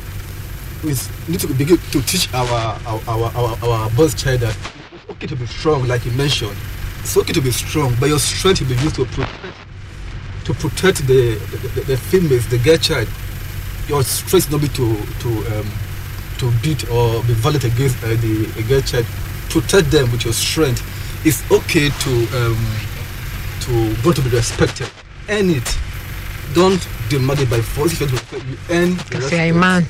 we 0.83 0.93
need 1.27 1.39
to 1.41 1.47
begin 1.53 1.77
to 1.77 2.01
teach 2.01 2.33
our 2.33 2.79
our 2.85 3.01
our 3.07 3.31
our, 3.35 3.57
our 3.63 3.89
boys 3.91 4.13
child 4.15 4.41
that 4.41 4.55
it's 4.93 5.09
okay 5.11 5.27
to 5.27 5.35
be 5.35 5.45
strong, 5.45 5.87
like 5.87 6.05
you 6.05 6.11
mentioned. 6.13 6.55
It's 7.01 7.15
okay 7.17 7.33
to 7.33 7.41
be 7.41 7.51
strong, 7.51 7.95
but 7.99 8.09
your 8.09 8.19
strength 8.19 8.61
will 8.61 8.69
be 8.69 8.75
used 8.75 8.95
to 8.95 9.05
protect 9.05 9.31
to 10.45 10.53
protect 10.53 11.07
the 11.07 11.35
the, 11.51 11.57
the, 11.75 11.81
the 11.81 11.97
females, 11.97 12.47
the 12.49 12.57
girl 12.59 12.77
child. 12.77 13.07
Your 13.87 14.03
strength 14.03 14.51
not 14.51 14.61
be 14.61 14.67
to 14.69 14.95
to 15.21 15.59
um, 15.59 15.69
to 16.39 16.51
beat 16.61 16.89
or 16.89 17.23
be 17.23 17.33
violent 17.33 17.63
against 17.63 18.03
uh, 18.03 18.07
the, 18.09 18.45
the 18.55 18.63
girl 18.63 18.81
child. 18.81 19.05
Protect 19.55 19.89
them 19.89 20.11
with 20.11 20.25
your 20.25 20.33
strength. 20.33 20.83
It's 21.25 21.49
okay 21.49 21.87
to 21.87 22.11
um, 22.35 22.59
to 23.61 23.95
want 24.03 24.17
to 24.17 24.21
be 24.21 24.29
respected. 24.35 24.89
Earn 25.29 25.49
it. 25.49 25.77
Don't 26.53 26.85
demand 27.07 27.39
it 27.39 27.49
by 27.49 27.61
force. 27.61 27.93
If 27.93 28.01
you 28.01 28.07
want 28.07 28.19
to 28.19 28.35
respect, 28.35 28.45
you 28.51 28.57
earn 28.69 28.97
the 28.97 29.05
you're 29.11 29.21
a 29.21 29.53
respect 29.53 29.55
man. 29.55 29.85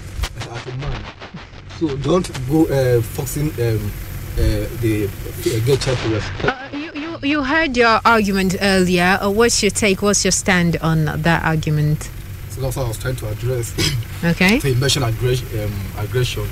as 0.51 0.67
a 0.67 0.77
man. 0.77 1.03
So 1.79 1.97
don't 1.97 2.47
go 2.47 2.65
uh, 2.67 3.01
forcing 3.01 3.49
um, 3.53 3.91
uh, 4.37 4.69
the 4.81 5.09
uh, 5.09 5.65
girl 5.65 5.77
child 5.77 5.97
to 5.97 6.09
respect. 6.13 6.45
Uh, 6.45 6.77
you, 6.77 6.91
you, 6.93 7.17
you 7.23 7.43
heard 7.43 7.75
your 7.75 7.99
argument 8.05 8.57
earlier. 8.61 9.17
Uh, 9.19 9.31
what's 9.31 9.63
your 9.63 9.71
take? 9.71 10.03
What's 10.03 10.23
your 10.23 10.31
stand 10.31 10.77
on 10.77 11.05
that 11.05 11.43
argument? 11.43 12.11
So 12.51 12.61
that's 12.61 12.75
what 12.75 12.85
I 12.85 12.87
was 12.89 12.99
trying 12.99 13.15
to 13.15 13.29
address. 13.29 13.73
Okay. 14.23 14.59
So 14.59 14.67
you 14.67 14.75
mentioned 14.75 15.05
aggression, 15.05 15.47
um, 15.59 15.73
aggression, 15.97 16.47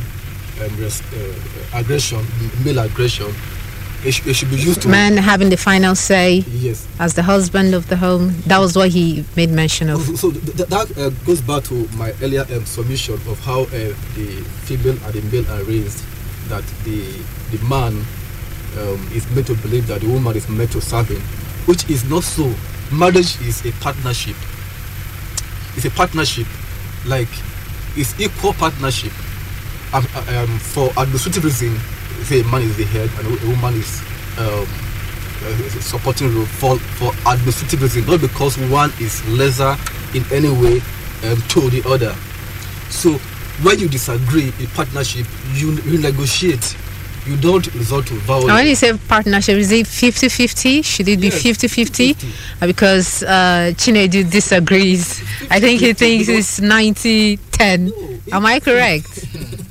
um, 0.61 0.77
res- 0.77 1.01
uh, 1.13 1.77
aggression, 1.79 2.25
male 2.63 2.79
aggression. 2.79 3.33
It, 4.05 4.11
sh- 4.11 4.27
it 4.27 4.33
should 4.33 4.49
be 4.49 4.57
used 4.57 4.81
to. 4.81 4.89
Man 4.89 5.15
having 5.15 5.49
the 5.49 5.55
final 5.57 5.95
say 5.95 6.43
Yes. 6.49 6.85
as 6.99 7.13
the 7.13 7.23
husband 7.23 7.73
of 7.73 7.87
the 7.87 7.95
home. 7.95 8.33
That 8.47 8.59
was 8.59 8.75
what 8.75 8.89
he 8.89 9.23
made 9.37 9.49
mention 9.49 9.87
So, 9.87 9.93
of. 9.95 10.19
so 10.19 10.31
th- 10.31 10.57
th- 10.57 10.69
that 10.69 10.97
uh, 10.97 11.09
goes 11.25 11.41
back 11.41 11.63
to 11.65 11.87
my 11.95 12.11
earlier 12.21 12.45
um, 12.53 12.65
submission 12.65 13.13
of 13.13 13.39
how 13.45 13.61
uh, 13.61 13.67
the 13.69 14.43
female 14.67 14.97
and 15.05 15.13
the 15.13 15.21
male 15.31 15.49
are 15.51 15.63
raised. 15.63 16.03
That 16.49 16.63
the 16.83 16.99
the 17.55 17.63
man 17.65 17.95
um, 18.77 19.07
is 19.13 19.29
meant 19.31 19.47
to 19.47 19.55
believe 19.55 19.87
that 19.87 20.01
the 20.01 20.09
woman 20.09 20.35
is 20.35 20.49
meant 20.49 20.71
to 20.73 20.81
serve 20.81 21.07
him, 21.07 21.21
which 21.65 21.89
is 21.89 22.03
not 22.09 22.23
so. 22.23 22.53
Marriage 22.91 23.39
is 23.41 23.65
a 23.65 23.71
partnership. 23.79 24.35
It's 25.77 25.85
a 25.85 25.89
partnership, 25.91 26.45
like 27.05 27.29
it's 27.95 28.19
equal 28.19 28.51
partnership. 28.53 29.13
Um, 29.93 30.07
uh, 30.15 30.47
for 30.57 30.89
administrative 30.97 31.43
reason, 31.43 31.77
say 32.23 32.41
a 32.41 32.43
man 32.45 32.63
is 32.63 32.75
the 32.77 32.83
head 32.85 33.09
and 33.19 33.27
a 33.27 33.47
woman 33.47 33.75
is 33.75 34.01
um, 34.39 34.65
uh, 35.45 35.69
supporting 35.81 36.33
role 36.35 36.45
for 36.45 36.77
for 36.97 37.11
administrative 37.31 37.81
reason, 37.83 38.05
not 38.07 38.19
because 38.21 38.57
one 38.69 38.91
is 38.99 39.23
lesser 39.27 39.75
in 40.15 40.23
any 40.31 40.49
way 40.49 40.81
um, 41.29 41.37
to 41.49 41.69
the 41.69 41.83
other. 41.87 42.15
So 42.89 43.13
when 43.61 43.77
you 43.79 43.87
disagree 43.87 44.51
in 44.59 44.67
partnership, 44.73 45.27
you 45.53 45.73
you 45.85 45.99
negotiate. 45.99 46.75
You 47.25 47.37
don't 47.37 47.65
resort 47.75 48.05
to 48.07 48.15
violence. 48.15 48.47
Now, 48.47 48.55
when 48.55 48.67
you 48.67 48.75
say 48.75 48.97
partnership, 49.07 49.55
is 49.55 49.71
it 49.71 49.87
50 49.87 50.27
50? 50.27 50.81
Should 50.81 51.07
it 51.07 51.21
be 51.21 51.27
Yes, 51.27 51.41
50 51.41 51.67
50? 51.69 52.13
50. 52.15 52.67
Because 52.67 53.23
uh, 53.23 53.71
Chinedu 53.77 54.29
disagrees. 54.29 55.21
I 55.49 55.61
think 55.61 55.79
he 55.79 55.93
50-50 55.93 55.97
thinks 55.97 56.27
it's 56.27 56.59
90 56.59 57.37
10. 57.37 57.85
No, 57.85 58.19
Am 58.33 58.45
I 58.45 58.59
correct? 58.59 59.25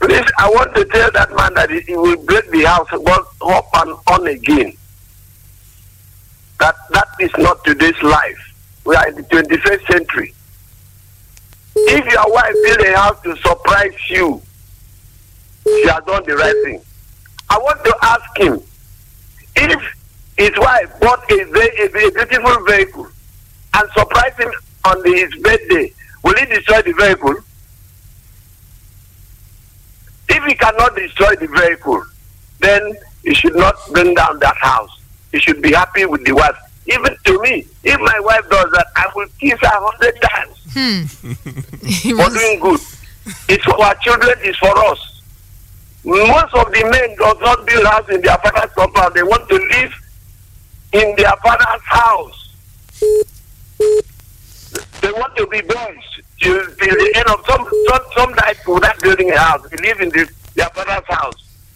Please, 0.03 0.29
I 0.37 0.49
want 0.49 0.75
to 0.75 0.83
tell 0.83 1.09
that 1.11 1.33
man 1.33 1.53
that 1.53 1.69
he, 1.69 1.95
will 1.95 2.17
break 2.25 2.51
the 2.51 2.63
house 2.63 2.89
up 2.91 3.67
and 3.73 3.95
on 4.07 4.27
again. 4.27 4.73
That 6.59 6.75
that 6.89 7.07
is 7.21 7.31
not 7.37 7.63
today's 7.63 8.01
life. 8.03 8.53
We 8.83 8.97
are 8.97 9.07
in 9.07 9.15
the 9.15 9.23
21st 9.23 9.87
century. 9.89 10.33
If 11.77 12.05
your 12.11 12.33
wife 12.33 12.53
build 12.65 12.81
a 12.81 12.97
house 12.97 13.21
to 13.21 13.37
surprise 13.37 13.95
you, 14.09 14.41
she 15.63 15.87
has 15.87 16.03
done 16.03 16.25
the 16.25 16.35
right 16.35 16.55
thing. 16.65 16.81
I 17.49 17.57
want 17.59 17.81
to 17.85 17.95
ask 18.01 18.37
him 18.37 18.61
if 19.55 19.81
his 20.37 20.51
wife 20.57 20.99
bought 20.99 21.31
a, 21.31 21.35
a, 21.35 21.85
a 21.85 22.11
beautiful 22.11 22.65
vehicle 22.65 23.07
and 23.73 23.89
surprised 23.97 24.37
him 24.37 24.51
on 24.83 25.01
his 25.05 25.33
birthday, 25.35 25.93
will 26.25 26.35
he 26.35 26.45
destroy 26.47 26.81
the 26.81 26.91
vehicle? 26.91 27.35
If 30.29 30.43
he 30.45 30.55
cannot 30.55 30.95
destroy 30.95 31.35
the 31.35 31.47
vehicle, 31.47 32.03
then 32.59 32.95
he 33.23 33.33
should 33.33 33.55
not 33.55 33.75
bring 33.91 34.13
down 34.13 34.39
that 34.39 34.57
house. 34.57 34.99
He 35.31 35.39
should 35.39 35.61
be 35.61 35.73
happy 35.73 36.05
with 36.05 36.25
the 36.25 36.33
wife. 36.33 36.55
Even 36.87 37.15
to 37.25 37.41
me, 37.41 37.65
if 37.83 37.99
my 37.99 38.19
wife 38.19 38.49
does 38.49 38.69
that, 38.71 38.87
I 38.95 39.09
will 39.15 39.27
kiss 39.39 39.59
her 39.59 39.67
a 39.67 39.89
hundred 39.89 40.21
times 40.21 40.53
Hmm. 40.73 41.03
He 41.85 42.13
for 42.13 42.29
doing 42.29 42.59
good. 42.59 42.79
It's 43.47 43.63
for 43.63 43.81
our 43.81 43.95
children, 43.95 44.35
it's 44.41 44.57
for 44.57 44.75
us. 44.85 45.21
Most 46.03 46.53
of 46.55 46.71
the 46.71 46.83
men 46.91 47.15
does 47.17 47.37
not 47.39 47.65
build 47.65 47.85
house 47.85 48.09
in 48.09 48.21
their 48.21 48.37
father's 48.39 48.73
compound. 48.73 49.13
They 49.13 49.23
want 49.23 49.47
to 49.47 49.55
live 49.55 49.93
in 50.93 51.15
their 51.15 51.31
father's 51.43 51.83
house. 51.85 52.55
They 55.01 55.11
want 55.11 55.35
to 55.37 55.47
be 55.47 55.61
boys 55.61 56.12
till, 56.43 56.65
till 56.75 56.95
the 56.95 57.13
end 57.15 57.27
of 57.29 57.45
some 57.47 57.63
some 57.87 58.05
some 58.15 58.33
die 58.35 58.53
without 58.67 58.99
building 59.01 59.31
a 59.31 59.37
house. 59.37 59.67
They 59.69 59.77
live 59.77 60.01
in 60.01 60.09
the, 60.09 60.29
their 60.55 60.69
father's 60.69 61.07
house, 61.07 61.35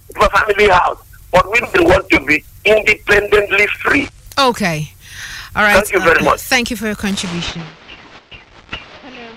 It 0.10 0.18
a 0.18 0.30
family 0.30 0.70
house. 0.70 1.04
But 1.32 1.50
women 1.50 1.84
want 1.89 2.10
to 2.10 2.26
be 2.26 2.44
independently 2.65 3.68
free. 3.68 4.10
Okay. 4.38 4.92
All 5.56 5.63
right. 5.63 5.76
Thank 5.76 5.94
you 5.94 6.00
very 6.00 6.20
uh, 6.20 6.26
much. 6.26 6.42
Thank 6.42 6.70
you 6.70 6.78
for 6.78 6.86
your 6.86 6.96
contribution. 6.96 7.62
Hello, 9.02 9.36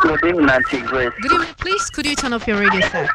good 0.00 0.24
evening, 0.24 0.50
Auntie 0.50 0.80
Grace. 0.80 1.12
Good 1.20 1.32
evening. 1.32 1.54
Please, 1.58 1.90
could 1.90 2.06
you 2.06 2.16
turn 2.16 2.32
off 2.32 2.46
your 2.46 2.58
radio 2.58 2.80
set? 2.88 3.10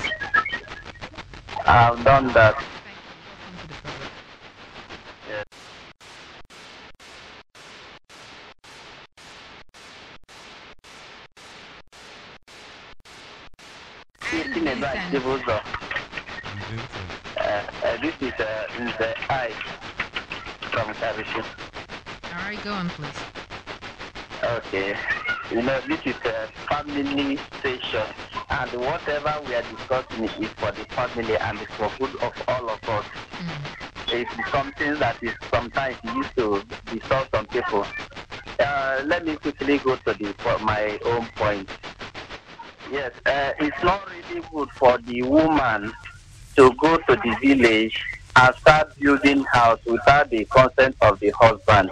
I've 1.66 2.04
done 2.04 2.34
that. 2.34 2.62
Christine 2.64 2.94
Eba 2.94 3.62
Chibuzo. 3.68 4.04
Uh, 14.22 14.23
uh, 14.23 14.23
this 18.02 18.16
is 18.20 18.34
uh, 18.40 18.68
the 19.00 19.16
I 19.30 19.52
from 20.72 20.94
Kabishi. 20.96 21.46
All 22.32 22.40
right, 22.40 22.62
go 22.64 22.74
on, 22.74 22.90
please. 22.90 23.20
Okay. 24.44 24.98
You 25.52 25.62
know, 25.62 25.80
this 25.88 26.00
is 26.06 26.16
a 26.26 26.50
family 26.68 27.40
station, 27.60 28.08
and 28.50 28.72
whatever 28.82 29.42
we 29.48 29.54
are 29.56 29.62
discussing 29.62 30.24
is 30.24 30.50
for 30.58 30.72
the 30.72 30.86
family 30.96 31.38
and 31.38 31.62
it's 31.62 31.72
for 31.74 31.92
good 32.00 32.16
of 32.24 32.34
all 32.48 32.70
of 32.72 32.90
us. 32.90 33.06
It's 34.08 34.52
something 34.52 35.00
that 35.00 35.18
is 35.22 35.34
sometimes 35.54 35.98
used 36.04 36.36
to 36.38 36.64
disturb 36.92 37.28
some 37.34 37.46
people. 37.48 37.86
Uh, 38.60 39.04
let 39.06 39.26
me 39.26 39.36
quickly 39.36 39.78
go 39.78 39.96
to 39.96 40.14
the 40.14 40.34
for 40.40 40.58
my 40.60 41.00
own 41.06 41.28
point. 41.36 41.70
Yes, 42.94 43.12
uh, 43.26 43.54
it's 43.60 43.84
not 43.84 44.08
really 44.08 44.46
good 44.52 44.70
for 44.70 45.00
the 45.00 45.24
woman 45.24 45.92
to 46.56 46.72
go 46.74 46.96
to 46.96 47.16
the 47.16 47.36
village 47.42 48.00
and 48.36 48.56
start 48.58 48.96
building 49.00 49.44
house 49.46 49.80
without 49.88 50.30
the 50.30 50.46
consent 50.46 50.96
of 51.02 51.20
the 51.20 51.32
husband. 51.32 51.90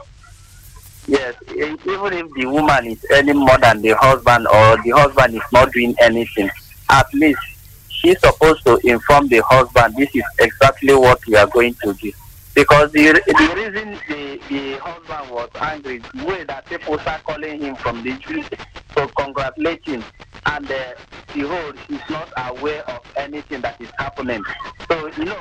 Yes, 1.08 1.34
even 1.50 2.14
if 2.14 2.32
the 2.36 2.46
woman 2.46 2.86
is 2.86 3.04
earning 3.14 3.38
more 3.38 3.58
than 3.58 3.82
the 3.82 3.96
husband 3.98 4.46
or 4.46 4.78
the 4.84 4.92
husband 4.92 5.34
is 5.34 5.52
not 5.52 5.72
doing 5.72 5.96
anything, 6.00 6.52
at 6.92 7.12
least 7.16 7.42
she's 7.90 8.20
supposed 8.20 8.64
to 8.66 8.78
inform 8.84 9.28
the 9.28 9.40
husband 9.40 9.96
this 9.98 10.16
is 10.16 10.24
exactly 10.40 10.94
what 10.94 11.20
we 11.26 11.36
are 11.36 11.48
going 11.48 11.74
to 11.84 11.96
do. 11.96 12.12
Because 12.54 12.92
the, 12.92 13.14
the 13.14 13.54
reason 13.56 13.98
the, 14.10 14.40
the 14.50 14.78
husband 14.78 15.32
was 15.32 15.50
angry, 15.56 16.00
the 16.00 16.26
way 16.26 16.44
that 16.44 16.66
people 16.66 17.00
start 17.00 17.24
calling 17.24 17.62
him 17.62 17.76
from 17.78 18.04
the 18.04 18.14
street 18.18 18.50
to 18.96 19.08
congratulate 19.18 19.86
him, 19.86 20.04
and 20.48 20.70
uh, 20.70 20.94
the 21.34 21.42
whole 21.42 21.74
is 21.90 22.10
not 22.10 22.30
aware 22.38 22.84
of 22.90 23.00
anything 23.16 23.62
that 23.62 23.80
is 23.80 23.90
happening. 23.98 24.44
So, 24.90 25.08
you 25.18 25.26
know, 25.26 25.38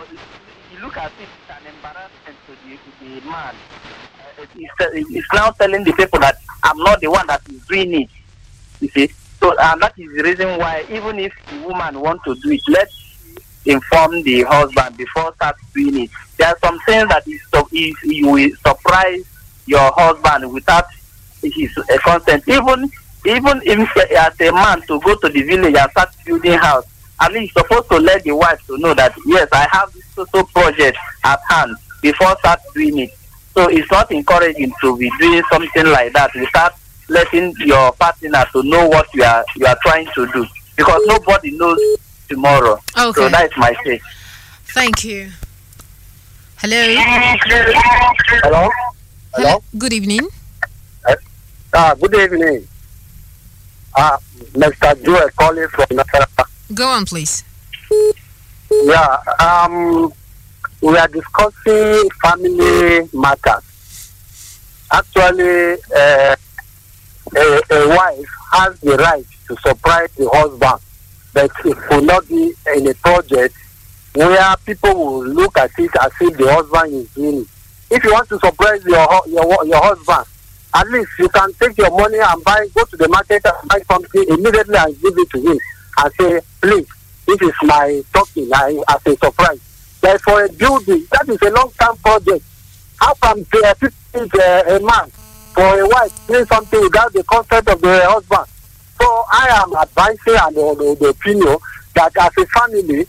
you 0.73 0.79
look 0.81 0.97
at 0.97 1.11
it, 1.21 1.29
it's 1.49 1.51
an 1.51 1.75
embarrassment 1.75 2.37
to 2.47 2.53
the, 2.65 3.21
the 3.21 3.27
man. 3.29 3.55
Uh, 4.39 4.87
it's 4.93 5.29
now 5.35 5.51
telling 5.51 5.83
the 5.83 5.93
people 5.93 6.21
that 6.21 6.37
I'm 6.63 6.79
not 6.79 7.01
the 7.01 7.11
one 7.11 7.27
that 7.27 7.43
is 7.51 7.67
doing 7.67 8.03
it. 8.03 8.11
You 8.81 8.89
see, 8.89 9.13
so 9.41 9.51
and 9.59 9.83
that 9.83 9.95
is 9.99 10.15
the 10.17 10.23
reason 10.23 10.59
why 10.59 10.85
even 10.91 11.19
if 11.19 11.33
the 11.51 11.67
woman 11.67 12.01
want 12.01 12.23
to 12.25 12.35
do 12.37 12.53
it, 12.53 12.63
let's 12.69 13.00
inform 13.67 14.23
the 14.23 14.43
husband 14.43 14.97
before 14.97 15.33
start 15.35 15.57
doing 15.75 16.05
it. 16.05 16.11
There 16.39 16.49
are 16.49 16.59
some 16.63 16.79
things 16.81 17.09
that 17.09 17.27
is 17.27 17.41
is 17.73 17.95
you 18.03 18.29
will 18.29 18.51
surprise 18.67 19.25
your 19.67 19.93
husband 19.93 20.53
without 20.53 20.87
his 21.43 21.77
uh, 21.79 21.99
consent. 22.05 22.45
Even 22.49 22.91
even 23.27 23.61
if 23.65 23.97
as 24.13 24.41
a 24.41 24.53
man 24.53 24.81
to 24.83 24.99
go 25.01 25.15
to 25.17 25.29
the 25.29 25.43
village 25.43 25.75
and 25.77 25.91
start 25.91 26.11
building 26.25 26.59
house, 26.59 26.87
at 27.21 27.33
least 27.33 27.53
you're 27.55 27.65
supposed 27.65 27.89
to 27.91 27.99
let 27.99 28.25
the 28.25 28.33
wife 28.35 28.65
to 28.67 28.79
know 28.79 28.95
that 28.95 29.15
yes, 29.27 29.49
I 29.53 29.69
have 29.71 29.93
this 29.93 30.05
social 30.15 30.45
project 30.49 30.97
at 31.25 31.41
hand 31.49 31.77
before 32.01 32.37
start 32.39 32.61
doing 32.75 32.99
it. 32.99 33.11
So 33.55 33.69
it's 33.69 33.91
not 33.91 34.11
encouraging 34.11 34.73
to 34.81 34.97
be 34.97 35.11
doing 35.19 35.43
something 35.51 35.87
like 35.87 36.13
that 36.15 36.31
without 36.35 36.75
letting 37.11 37.53
your 37.59 37.93
partner 37.93 38.45
to 38.53 38.63
know 38.63 38.87
what 38.89 39.13
you 39.13 39.23
are 39.25 39.45
you 39.57 39.67
are 39.67 39.77
trying 39.83 40.07
to 40.15 40.27
do 40.33 40.47
because 40.77 41.03
nobody 41.07 41.51
knows 41.59 41.79
tomorrow. 42.31 42.79
Okay. 42.99 43.21
So 43.21 43.29
that's 43.29 43.57
my 43.59 43.75
say. 43.85 44.01
Thank 44.73 45.05
you. 45.05 45.31
Hello. 46.59 46.81
Hello? 48.45 48.71
Hello. 49.35 49.63
Good 49.77 49.93
evening. 49.93 50.27
Ah, 51.75 51.95
good 51.95 52.15
evening. 52.15 52.67
Ah, 53.97 54.19
Mr. 54.55 55.05
Joe 55.05 55.29
calling 55.37 55.69
from 55.69 55.87
Nasarawa. 55.91 56.45
Go 56.75 56.87
on, 56.87 57.05
please. 57.07 57.45
Yeah, 58.71 59.17
um, 59.41 60.13
we 60.81 60.97
are 60.97 61.09
discussing 61.09 62.09
family 62.23 63.09
matters. 63.13 63.67
Actually, 64.93 65.75
uh, 65.97 66.37
a, 67.37 67.61
a 67.71 67.89
wife 67.97 68.31
has 68.53 68.79
the 68.81 68.97
right 68.97 69.27
to 69.49 69.57
surprise 69.63 70.11
the 70.17 70.29
husband, 70.33 70.81
but 71.33 71.51
it 71.65 71.77
will 71.91 72.03
not 72.03 72.29
be 72.29 72.53
in 72.77 72.87
a 72.89 72.95
project 72.95 73.55
where 74.15 74.57
people 74.67 74.95
will 74.95 75.25
look 75.27 75.57
at 75.59 75.71
it 75.79 75.91
as 76.01 76.13
if 76.21 76.37
the 76.37 76.53
husband 76.53 76.95
is 76.95 77.09
doing 77.15 77.43
it. 77.43 77.49
If 77.91 78.05
you 78.05 78.13
want 78.13 78.29
to 78.29 78.39
surprise 78.39 78.85
your 78.85 79.07
your 79.27 79.65
your 79.65 79.83
husband, 79.83 80.27
at 80.75 80.89
least 80.89 81.11
you 81.19 81.29
can 81.29 81.53
take 81.55 81.77
your 81.79 81.91
money 81.91 82.19
and 82.19 82.45
buy 82.45 82.67
go 82.75 82.85
to 82.85 82.97
the 82.97 83.09
market 83.09 83.43
and 83.45 83.69
buy 83.69 83.81
something 83.89 84.25
immediately 84.29 84.77
and 84.77 85.01
give 85.01 85.17
it 85.17 85.31
to 85.31 85.41
him 85.41 85.59
and 85.99 86.13
say 86.15 86.41
please 86.61 86.87
this 87.27 87.41
is 87.43 87.55
my 87.63 88.03
token 88.13 88.51
I, 88.53 88.83
as 88.89 89.07
a 89.07 89.17
surprise. 89.17 89.61
Like 90.03 90.21
for 90.21 90.45
a 90.45 90.49
building 90.53 91.07
that 91.13 91.29
is 91.29 91.41
a 91.43 91.51
long 91.51 91.71
term 91.79 91.97
project. 91.99 92.45
How 93.01 93.15
people 93.15 94.35
uh, 94.35 94.63
a 94.69 94.81
man 94.81 95.11
for 95.55 95.81
a 95.81 95.87
wife 95.87 96.27
doing 96.27 96.45
something 96.47 96.81
without 96.81 97.13
the 97.13 97.25
consent 97.25 97.69
of 97.69 97.81
the 97.81 98.03
husband? 98.05 98.47
So 99.01 99.25
I 99.33 99.63
am 99.63 99.75
advising 99.77 100.37
and 100.37 100.57
uh, 100.59 100.75
the, 100.75 100.97
the 101.01 101.09
opinion 101.09 101.57
that 101.95 102.13
as 102.17 102.33
a 102.39 102.47
family, 102.47 103.07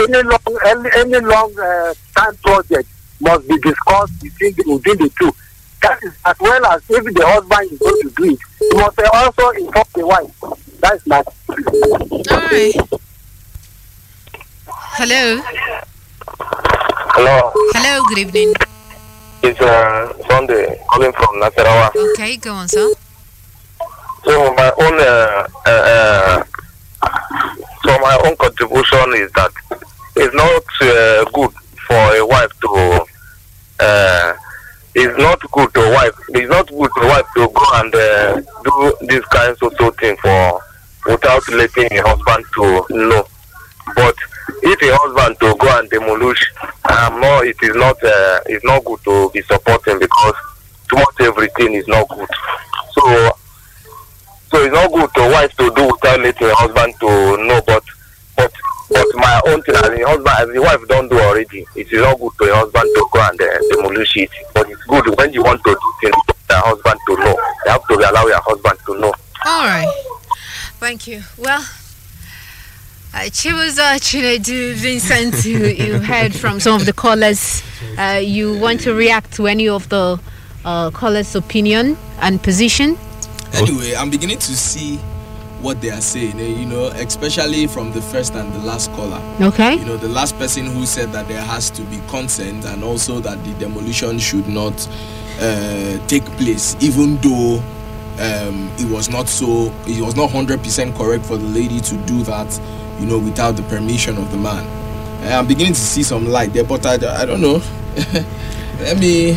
any 0.00 0.22
long 0.22 0.58
any, 0.66 0.90
any 0.96 1.20
long 1.24 1.54
uh, 1.58 1.94
time 2.16 2.36
project 2.38 2.88
must 3.20 3.46
be 3.48 3.58
discussed 3.58 4.20
between 4.20 4.52
the, 4.54 4.64
within 4.72 4.98
the 4.98 5.10
two. 5.18 5.32
That 5.82 6.02
is 6.02 6.12
as 6.24 6.36
well 6.40 6.66
as 6.66 6.82
if 6.90 7.04
the 7.04 7.24
husband 7.26 7.72
is 7.72 7.78
going 7.78 8.02
to 8.02 8.10
do 8.16 8.24
it, 8.32 8.38
he 8.58 8.68
must 8.74 8.98
also 9.14 9.50
inform 9.50 9.84
the 9.94 10.06
wife. 10.06 10.34
That 10.80 10.94
is 10.96 11.06
my. 11.06 11.22
All 12.30 12.40
right. 12.50 12.74
Hello. 14.98 15.40
Hello, 17.14 17.52
Hello. 17.54 18.04
Good 18.08 18.18
evening. 18.18 18.54
it's 19.42 19.60
uh, 19.60 20.12
Sunday 20.28 20.80
calling 20.88 21.12
from 21.12 21.40
Nasarawa. 21.40 21.94
Okay, 22.12 22.36
go 22.36 22.52
on, 22.52 22.68
sir. 22.68 22.92
So 24.24 24.54
my 24.54 24.72
own, 24.80 25.00
uh, 25.00 25.48
uh, 25.66 26.44
so 27.84 27.98
my 28.00 28.20
own 28.24 28.36
contribution 28.36 29.14
is 29.14 29.30
that 29.32 29.52
it's 30.16 30.34
not 30.34 30.64
uh, 30.82 31.24
good 31.32 31.52
for 31.86 32.16
a 32.16 32.26
wife 32.26 32.52
to, 32.60 33.06
uh, 33.80 34.34
it's 34.94 35.18
not 35.18 35.40
good 35.52 35.72
to 35.74 35.80
wife, 35.94 36.14
it's 36.30 36.50
not 36.50 36.68
good 36.68 36.90
to 36.96 37.06
wife 37.06 37.26
to 37.36 37.48
go 37.54 37.64
and 37.74 37.94
uh, 37.94 38.40
do 38.64 38.94
this 39.06 39.24
kind 39.26 39.52
of 39.52 39.58
social 39.58 39.90
thing 39.92 40.16
for 40.16 40.60
without 41.06 41.48
letting 41.50 41.90
a 41.98 42.02
husband 42.02 42.44
to 42.54 42.84
know. 42.90 43.24
But 43.94 44.16
if 44.62 44.82
a 44.82 44.96
husband 44.96 45.36
to 45.40 45.56
go 45.58 45.78
and 45.78 45.88
demolish, 45.88 46.52
um, 46.90 47.20
no, 47.20 47.40
it 47.42 47.56
is 47.62 47.74
not, 47.76 48.02
uh, 48.04 48.40
it's 48.46 48.64
not 48.64 48.84
good 48.84 49.00
to 49.04 49.30
be 49.32 49.40
supporting 49.42 49.98
because 49.98 50.34
too 50.90 50.96
much 50.96 51.20
everything 51.20 51.74
is 51.74 51.86
not 51.88 52.08
good. 52.08 52.28
So 52.92 53.30
so 54.50 54.62
it's 54.62 54.72
not 54.74 54.90
good 54.92 55.10
to 55.14 55.30
wife 55.32 55.54
to 55.56 55.70
do 55.74 55.86
without 55.86 56.20
letting 56.20 56.46
her 56.48 56.54
husband 56.54 56.94
to 57.00 57.06
know 57.46 57.60
but 57.66 57.84
but 58.36 58.52
but 58.90 59.06
my 59.14 59.40
own 59.46 59.60
thing 59.62 59.74
as 59.74 59.82
the 59.82 60.04
husband 60.06 60.36
as 60.38 60.48
the 60.48 60.60
wife 60.60 60.80
don 60.88 61.08
do 61.08 61.18
already 61.20 61.66
it 61.74 61.92
is 61.92 62.00
not 62.00 62.18
good 62.18 62.32
to 62.38 62.44
your 62.46 62.56
husband 62.56 62.88
to 62.94 63.06
go 63.12 63.20
and 63.28 63.40
uh, 63.40 63.58
demolish 63.70 64.16
it 64.16 64.30
but 64.54 64.68
it's 64.70 64.82
good 64.84 65.06
when 65.18 65.32
you 65.32 65.42
want 65.42 65.62
to 65.64 65.70
do 65.74 65.92
things 66.00 66.14
your 66.50 66.58
husband 66.60 66.98
to 67.06 67.16
know 67.16 67.36
you 67.66 67.70
have 67.72 67.86
to 67.86 67.94
allow 67.94 68.26
your 68.26 68.40
husband 68.40 68.78
to 68.86 68.98
know. 68.98 69.12
All 69.46 69.64
right. 69.66 69.86
Thank 70.80 71.06
you. 71.06 71.22
Well, 71.36 71.60
uh, 73.14 73.28
Chibuzo 73.30 73.98
Chinedu 73.98 74.74
Vincent, 74.74 75.44
you, 75.44 75.66
you 75.66 75.98
heard 75.98 76.34
from 76.34 76.58
some 76.60 76.74
of 76.80 76.86
the 76.86 76.92
callers. 76.92 77.62
Uh, 77.98 78.20
you 78.22 78.58
want 78.58 78.80
to 78.80 78.94
react 78.94 79.32
to 79.34 79.46
any 79.46 79.68
of 79.68 79.88
the 79.90 80.18
uh, 80.64 80.90
callers' 80.90 81.34
opinion 81.34 81.96
and 82.20 82.42
position? 82.42 82.96
Anyway, 83.54 83.94
I'm 83.94 84.10
beginning 84.10 84.38
to 84.38 84.56
see 84.56 84.98
what 85.60 85.80
they 85.80 85.90
are 85.90 86.00
saying, 86.00 86.38
eh, 86.38 86.46
you 86.46 86.66
know, 86.66 86.86
especially 86.86 87.66
from 87.66 87.92
the 87.92 88.00
first 88.00 88.34
and 88.34 88.52
the 88.52 88.58
last 88.60 88.92
caller. 88.92 89.20
Okay. 89.40 89.74
You 89.74 89.84
know, 89.84 89.96
the 89.96 90.08
last 90.08 90.38
person 90.38 90.66
who 90.66 90.86
said 90.86 91.10
that 91.12 91.26
there 91.28 91.42
has 91.42 91.70
to 91.70 91.82
be 91.82 92.00
consent 92.08 92.64
and 92.64 92.84
also 92.84 93.20
that 93.20 93.42
the 93.44 93.52
demolition 93.54 94.18
should 94.18 94.46
not 94.48 94.88
uh, 95.40 95.98
take 96.06 96.24
place, 96.36 96.76
even 96.80 97.16
though 97.16 97.56
um, 98.20 98.70
it 98.78 98.90
was 98.90 99.08
not 99.08 99.28
so, 99.28 99.72
it 99.86 100.00
was 100.00 100.14
not 100.14 100.30
100% 100.30 100.96
correct 100.96 101.24
for 101.24 101.36
the 101.36 101.46
lady 101.46 101.80
to 101.80 101.96
do 102.06 102.22
that, 102.24 102.60
you 103.00 103.06
know, 103.06 103.18
without 103.18 103.56
the 103.56 103.62
permission 103.64 104.16
of 104.16 104.30
the 104.30 104.38
man. 104.38 104.64
Eh, 105.24 105.36
I'm 105.36 105.46
beginning 105.48 105.74
to 105.74 105.80
see 105.80 106.04
some 106.04 106.28
light 106.28 106.52
there, 106.52 106.64
but 106.64 106.86
I, 106.86 106.94
I 107.22 107.24
don't 107.24 107.40
know. 107.40 107.60
Let 108.80 108.98
me, 108.98 109.36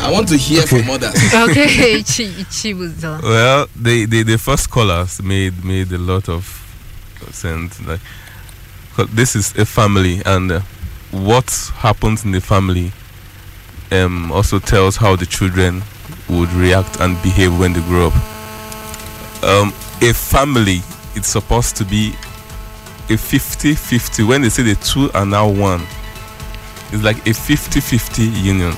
I 0.00 0.10
want 0.12 0.28
to 0.28 0.36
hear 0.36 0.62
from 0.62 0.88
others. 0.90 1.14
Okay, 1.34 1.96
Chi- 2.02 2.44
Chibuzo. 2.50 3.20
Well, 3.22 3.66
the, 3.76 4.06
the, 4.06 4.22
the 4.22 4.38
first 4.38 4.70
callers 4.70 5.22
made 5.22 5.64
made 5.64 5.92
a 5.92 5.98
lot 5.98 6.28
of 6.28 6.44
sense. 7.30 7.80
Like, 7.86 8.00
'cause 8.94 9.08
this 9.10 9.34
is 9.36 9.54
a 9.56 9.64
family, 9.66 10.22
and 10.24 10.50
uh, 10.52 10.60
what 11.10 11.50
happens 11.76 12.24
in 12.24 12.30
the 12.32 12.40
family 12.40 12.92
um, 13.90 14.30
also 14.32 14.58
tells 14.58 14.96
how 14.96 15.16
the 15.16 15.26
children 15.26 15.82
would 16.28 16.50
react 16.52 17.00
and 17.00 17.20
behave 17.22 17.58
when 17.58 17.72
they 17.72 17.80
grow 17.82 18.08
up. 18.08 18.14
Um, 19.44 19.72
a 20.00 20.12
family, 20.12 20.80
it's 21.16 21.28
supposed 21.28 21.76
to 21.76 21.84
be 21.84 22.12
a 23.10 23.16
50 23.16 23.74
50. 23.74 24.22
When 24.24 24.42
they 24.42 24.48
say 24.48 24.62
the 24.62 24.74
two 24.76 25.10
are 25.12 25.26
now 25.26 25.48
one, 25.48 25.82
it's 26.92 27.02
like 27.02 27.26
a 27.26 27.34
50 27.34 27.80
50 27.80 28.22
union. 28.22 28.74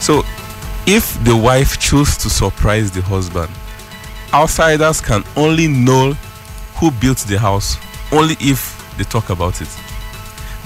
So, 0.00 0.24
if 0.86 1.22
the 1.24 1.36
wife 1.36 1.78
chooses 1.78 2.16
to 2.18 2.30
surprise 2.30 2.90
the 2.90 3.02
husband, 3.02 3.50
outsiders 4.32 5.00
can 5.00 5.22
only 5.36 5.68
know 5.68 6.14
who 6.76 6.90
built 6.90 7.18
the 7.18 7.38
house 7.38 7.76
only 8.10 8.34
if 8.40 8.76
they 8.96 9.04
talk 9.04 9.30
about 9.30 9.60
it. 9.60 9.68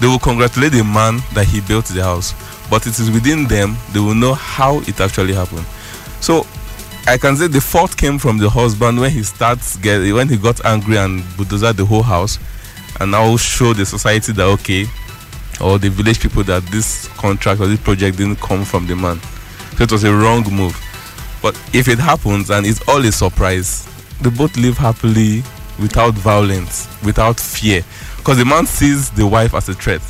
They 0.01 0.07
will 0.07 0.19
congratulate 0.19 0.73
the 0.73 0.85
man 0.85 1.19
that 1.35 1.47
he 1.47 1.61
built 1.61 1.87
the 1.87 2.03
house, 2.03 2.35
but 2.71 2.87
it 2.87 2.99
is 2.99 3.11
within 3.11 3.47
them 3.47 3.77
they 3.93 4.01
will 4.01 4.15
know 4.15 4.35
how 4.35 4.79
it 4.81 5.01
actually 5.01 5.35
happened. 5.35 5.67
So 6.21 6.47
I 7.07 7.19
can 7.19 7.37
say 7.37 7.49
the 7.49 7.61
fault 7.61 7.97
came 7.97 8.19
from 8.19 8.39
the 8.39 8.49
husband 8.49 8.99
when 8.99 9.11
he 9.11 9.23
starts 9.23 9.77
when 9.83 10.29
he 10.29 10.37
got 10.37 10.65
angry 10.65 10.97
and 10.97 11.23
bulldozed 11.37 11.77
the 11.77 11.85
whole 11.85 12.03
house, 12.03 12.39
and 13.01 13.11
now 13.11 13.37
show 13.37 13.73
the 13.73 13.85
society 13.85 14.33
that 14.33 14.45
okay, 14.45 14.87
or 15.61 15.79
the 15.79 15.91
village 15.91 16.21
people 16.21 16.43
that 16.45 16.65
this 16.67 17.09
contract 17.17 17.61
or 17.61 17.67
this 17.67 17.81
project 17.81 18.19
didn't 18.19 18.41
come 18.41 18.65
from 18.65 18.87
the 18.87 18.97
man. 18.97 19.21
So 19.77 19.85
it 19.85 19.93
was 19.93 20.05
a 20.05 20.15
wrong 20.15 20.45
move. 20.53 20.79
But 21.43 21.55
if 21.73 21.89
it 21.89 21.99
happens 21.99 22.51
and 22.51 22.67
it's 22.67 22.87
all 22.89 23.05
a 23.05 23.13
surprise, 23.13 23.87
they 24.23 24.31
both 24.31 24.57
live 24.57 24.79
happily 24.79 25.43
without 25.81 26.15
violence, 26.15 26.89
without 27.05 27.39
fear. 27.39 27.83
Because 28.17 28.39
the 28.39 28.45
man 28.45 28.67
sees 28.67 29.11
the 29.11 29.27
wife 29.27 29.55
as 29.55 29.69
a 29.69 29.75
threat. 29.75 30.01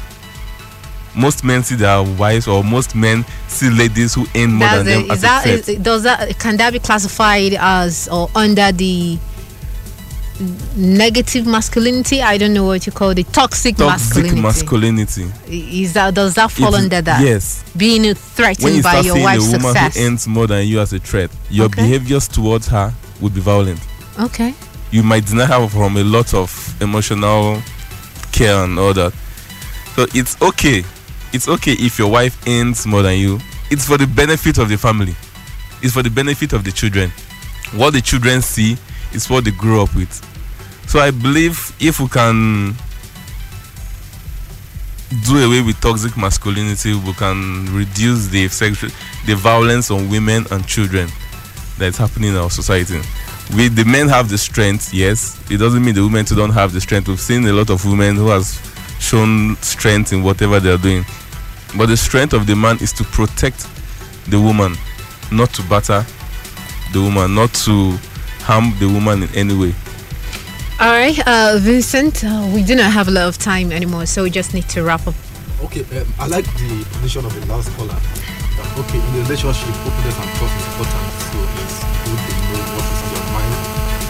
Most 1.16 1.44
men 1.44 1.62
see 1.62 1.76
their 1.76 2.02
wives, 2.02 2.48
or 2.48 2.64
most 2.64 2.94
men 2.96 3.24
see 3.46 3.70
ladies 3.70 4.14
who 4.14 4.26
earn 4.36 4.52
more 4.52 4.68
That's 4.68 4.84
than 4.84 4.86
them 4.86 5.04
it. 5.04 5.10
as 5.12 5.20
that, 5.22 5.46
a 5.46 5.48
threat. 5.48 5.68
is, 5.68 5.82
does 5.82 6.02
that 6.02 6.38
can 6.40 6.56
that 6.56 6.72
be 6.72 6.80
classified 6.80 7.54
as 7.54 8.08
or 8.08 8.28
under 8.34 8.72
the 8.72 9.18
negative 10.76 11.46
masculinity? 11.46 12.22
I 12.22 12.38
don't 12.38 12.52
know 12.54 12.64
what 12.64 12.86
you 12.86 12.92
call 12.92 13.10
it. 13.10 13.26
Toxic, 13.32 13.76
Toxic 13.76 14.24
masculinity. 14.24 14.40
masculinity. 14.42 15.82
Is 15.82 15.92
that 15.94 16.14
does 16.14 16.34
that 16.34 16.50
fall 16.50 16.74
under 16.74 17.00
that? 17.02 17.22
Yes. 17.22 17.62
Being 17.76 18.14
threatened 18.14 18.64
When 18.64 18.72
threatened 18.72 18.76
you 18.76 18.82
by 18.82 18.90
start 18.90 19.04
your 19.06 19.14
seeing 19.16 19.26
a 19.28 19.38
woman 19.40 19.60
success. 19.60 19.96
who 19.96 20.04
earns 20.06 20.28
more 20.28 20.46
than 20.46 20.66
you 20.66 20.80
as 20.80 20.92
a 20.92 20.98
threat, 20.98 21.30
your 21.50 21.66
Okay. 21.66 21.82
behaviors 21.82 22.28
towards 22.28 22.66
her 22.68 22.92
would 23.20 23.34
be 23.34 23.40
violent. 23.40 23.80
okay. 24.18 24.54
you 24.90 25.02
might 25.02 25.26
deny 25.26 25.44
her 25.46 25.66
from 25.68 25.96
a 25.96 26.04
lot 26.04 26.32
of 26.34 26.50
emotional 26.80 27.60
care 28.30 28.62
and 28.64 28.78
all 28.78 28.92
that. 28.94 29.12
So 29.96 30.06
it's 30.14 30.40
okay. 30.40 30.84
It's 31.32 31.48
okay 31.48 31.72
if 31.72 31.98
your 31.98 32.08
wife 32.10 32.36
earns 32.46 32.86
more 32.86 33.02
than 33.02 33.18
you. 33.18 33.40
It's 33.72 33.86
for 33.86 33.98
the 33.98 34.06
benefit 34.06 34.58
of 34.58 34.68
the 34.68 34.76
family. 34.78 35.16
It's 35.82 35.94
for 35.94 36.02
the 36.04 36.10
benefit 36.10 36.52
of 36.52 36.62
the 36.62 36.70
children. 36.70 37.10
What 37.72 37.92
the 37.94 38.00
children 38.00 38.40
see 38.40 38.76
is 39.14 39.28
what 39.30 39.44
they 39.44 39.50
grew 39.50 39.82
up 39.82 39.94
with. 39.94 40.12
So 40.88 41.00
I 41.00 41.10
believe 41.10 41.74
if 41.80 42.00
we 42.00 42.08
can 42.08 42.74
do 45.26 45.38
away 45.46 45.62
with 45.62 45.80
toxic 45.80 46.16
masculinity, 46.16 46.94
we 46.94 47.12
can 47.14 47.66
reduce 47.74 48.28
the 48.28 48.48
sexual, 48.48 48.90
the 49.26 49.34
violence 49.34 49.90
on 49.90 50.08
women 50.10 50.44
and 50.50 50.66
children 50.66 51.08
that's 51.78 51.96
happening 51.98 52.30
in 52.30 52.36
our 52.36 52.50
society. 52.50 53.00
We 53.56 53.68
the 53.68 53.84
men 53.84 54.08
have 54.08 54.28
the 54.28 54.38
strength 54.38 54.92
yes. 54.94 55.38
It 55.50 55.58
doesn't 55.58 55.84
mean 55.84 55.94
the 55.94 56.02
women 56.02 56.24
too 56.24 56.34
don't 56.34 56.52
have 56.52 56.72
the 56.72 56.80
strength. 56.80 57.08
We've 57.08 57.20
seen 57.20 57.44
a 57.46 57.52
lot 57.52 57.70
of 57.70 57.84
women 57.84 58.16
who 58.16 58.28
has 58.28 58.60
shown 59.00 59.56
strength 59.56 60.12
in 60.12 60.22
whatever 60.22 60.60
they're 60.60 60.78
doing. 60.78 61.04
But 61.76 61.86
the 61.86 61.96
strength 61.96 62.32
of 62.32 62.46
the 62.46 62.56
man 62.56 62.78
is 62.80 62.92
to 62.94 63.04
protect 63.04 63.68
the 64.30 64.40
woman 64.40 64.76
not 65.30 65.50
to 65.54 65.62
batter 65.64 66.04
the 66.92 67.00
woman 67.00 67.34
not 67.34 67.52
to 67.52 67.98
harm 68.44 68.72
the 68.78 68.86
woman 68.86 69.22
in 69.24 69.30
any 69.34 69.56
way 69.56 69.72
All 70.80 70.90
right, 70.90 71.16
uh, 71.26 71.56
Vincent. 71.62 72.24
Uh, 72.24 72.50
we 72.52 72.62
do 72.62 72.74
not 72.74 72.90
have 72.90 73.06
a 73.06 73.10
lot 73.10 73.26
of 73.30 73.38
time 73.38 73.70
anymore, 73.70 74.06
so 74.06 74.24
we 74.24 74.30
just 74.30 74.52
need 74.54 74.68
to 74.74 74.82
wrap 74.82 75.06
up. 75.06 75.14
Okay, 75.62 75.86
um, 75.96 76.06
I 76.18 76.26
like 76.26 76.44
the 76.58 76.84
position 76.98 77.24
of 77.24 77.30
the 77.30 77.46
last 77.46 77.70
caller. 77.78 77.94
That, 77.94 78.68
okay, 78.82 78.98
in 78.98 79.10
the 79.14 79.22
relationship, 79.22 79.70
openness 79.86 80.18
and 80.18 80.30
trust 80.34 80.54
is 80.58 80.66
important. 80.74 81.06
So 81.30 81.38
it's 81.62 81.78
good 82.04 82.20
to 82.26 82.32
know 82.50 82.62
what 82.74 82.86
is 82.90 83.00
in 83.00 83.10
your 83.14 83.26
mind. 83.32 83.54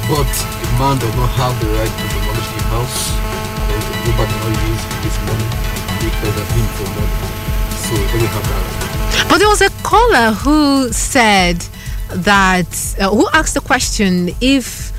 But 0.08 0.32
the 0.32 0.68
man 0.80 0.96
does 1.04 1.14
not 1.20 1.30
have 1.36 1.54
the 1.60 1.68
right 1.76 1.92
to 1.92 2.04
demolish 2.16 2.48
the 2.56 2.62
house. 2.72 3.12
Or 3.12 3.80
the 3.84 3.94
nobody 4.08 4.34
not 4.40 4.56
use 4.64 4.84
this 5.04 5.16
money 5.28 5.74
pay 6.00 6.10
further 6.20 6.44
him 6.48 6.66
for 6.80 6.88
money. 6.96 7.16
So 7.76 7.92
let 7.92 8.18
me 8.18 8.26
have 8.26 8.46
that. 8.48 9.26
But 9.28 9.38
there 9.38 9.48
was 9.48 9.60
a 9.60 9.70
caller 9.84 10.32
who 10.32 10.92
said 10.92 11.60
that, 12.14 12.96
uh, 13.00 13.10
who 13.10 13.28
asked 13.32 13.54
the 13.54 13.60
question 13.60 14.30
if 14.40 14.92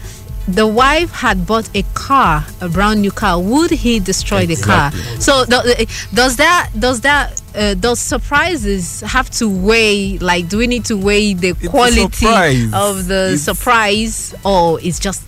the 0.48 0.68
wife 0.68 1.12
had 1.12 1.48
bought 1.48 1.68
a 1.76 1.82
car, 1.96 2.46
a 2.62 2.70
brand 2.70 3.02
new 3.02 3.12
car, 3.12 3.42
would 3.42 3.72
he 3.72 4.00
destroy 4.00 4.46
the 4.46 4.56
car? 4.56 4.92
So 5.20 5.44
th- 5.46 5.90
does 6.14 6.36
that 6.38 6.70
does 6.78 7.02
that 7.02 7.42
uh, 7.56 7.74
does 7.74 8.00
surprises 8.00 9.02
have 9.02 9.30
to 9.32 9.50
weigh? 9.50 10.20
Like, 10.20 10.48
do 10.50 10.58
we 10.60 10.68
need 10.68 10.86
to 10.86 10.98
weigh 10.98 11.34
the 11.34 11.50
a 11.52 11.56
quality 11.68 12.28
of 12.74 13.08
the 13.08 13.32
It's- 13.34 13.42
surprise, 13.42 14.36
or 14.44 14.80
it's 14.82 15.00
just 15.00 15.24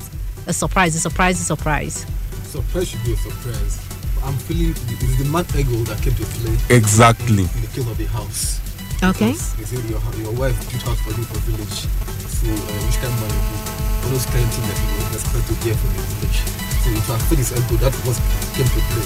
a 0.45 0.53
surprise? 0.53 0.95
A 0.95 0.99
surprise, 0.99 1.41
a 1.41 1.43
surprise. 1.43 2.05
Surprise 2.43 2.87
should 2.89 3.03
be 3.03 3.13
a 3.13 3.17
surprise. 3.17 3.79
I'm 4.23 4.33
feeling 4.45 4.71
it 4.71 5.01
is 5.03 5.17
the 5.17 5.25
mad 5.25 5.45
ego 5.55 5.77
that 5.85 6.01
kept 6.01 6.19
it 6.19 6.27
play 6.27 6.75
Exactly. 6.75 7.43
in 7.43 7.61
the 7.61 7.67
case 7.73 7.87
of 7.89 7.97
the 7.97 8.05
house. 8.05 8.59
Okay. 9.03 9.31
Because 9.31 9.53
They 9.55 9.65
say 9.65 9.81
your, 9.89 10.01
your 10.17 10.33
wife 10.33 10.57
built 10.71 10.83
house 10.83 10.99
for 11.01 11.11
you 11.13 11.23
for 11.29 11.37
village. 11.45 11.85
So 12.27 12.49
uh, 12.49 12.55
which 12.85 12.97
kind 12.97 13.13
of 13.13 13.19
money 13.21 13.37
you 13.37 13.57
all 14.03 14.09
those 14.13 14.25
kind 14.25 14.43
of 14.45 14.53
things 14.53 14.67
that 14.67 14.77
you 14.81 14.87
would 14.97 15.13
expect 15.13 15.45
to 15.47 15.55
get 15.65 15.75
from 15.77 15.91
the 15.93 16.03
village. 16.17 16.39
So 16.81 16.89
if 16.89 17.09
I 17.11 17.17
feel 17.29 17.37
his 17.37 17.51
ego, 17.51 17.75
that 17.83 17.93
was 18.07 18.17
came 18.55 18.65
to 18.65 18.81
play. 18.89 19.05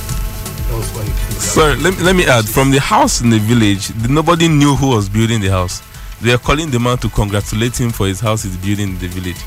That 0.69 0.77
was 0.77 0.89
why 0.95 1.03
it. 1.03 1.41
Sorry, 1.41 1.75
let, 1.77 1.97
me- 1.97 2.03
let 2.03 2.15
me 2.15 2.25
add. 2.25 2.47
From 2.47 2.71
the 2.71 2.79
house 2.79 3.21
in 3.21 3.29
the 3.29 3.39
village, 3.39 3.87
the- 3.87 4.07
nobody 4.09 4.47
knew 4.47 4.75
who 4.75 4.89
was 4.95 5.09
building 5.09 5.41
the 5.41 5.49
house. 5.49 5.81
They 6.21 6.31
are 6.31 6.37
calling 6.37 6.69
the 6.69 6.79
man 6.79 6.97
to 6.99 7.09
congratulate 7.09 7.79
him 7.79 7.89
for 7.91 8.05
his 8.07 8.19
house 8.19 8.43
he's 8.43 8.55
building 8.57 8.89
in 8.89 8.99
the 8.99 9.07
village. 9.07 9.37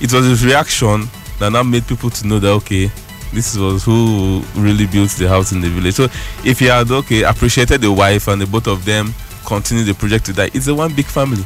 It 0.00 0.12
was 0.12 0.24
his 0.26 0.44
reaction 0.44 1.08
that 1.38 1.50
now 1.52 1.62
made 1.62 1.86
people 1.86 2.08
to 2.10 2.26
know 2.26 2.38
that 2.38 2.48
okay, 2.64 2.90
this 3.34 3.56
was 3.56 3.84
who 3.84 4.42
really 4.56 4.86
built 4.86 5.10
the 5.10 5.28
house 5.28 5.52
in 5.52 5.60
the 5.60 5.68
village. 5.68 5.94
So 5.94 6.04
if 6.44 6.58
he 6.58 6.66
had 6.66 6.90
okay 6.90 7.22
appreciated 7.24 7.82
the 7.82 7.92
wife 7.92 8.28
and 8.28 8.40
the 8.40 8.46
both 8.46 8.66
of 8.66 8.84
them 8.86 9.12
continue 9.46 9.84
the 9.84 9.94
project 9.94 10.26
to 10.26 10.32
that, 10.34 10.54
it's 10.54 10.66
a 10.66 10.74
one 10.74 10.94
big 10.94 11.06
family. 11.06 11.44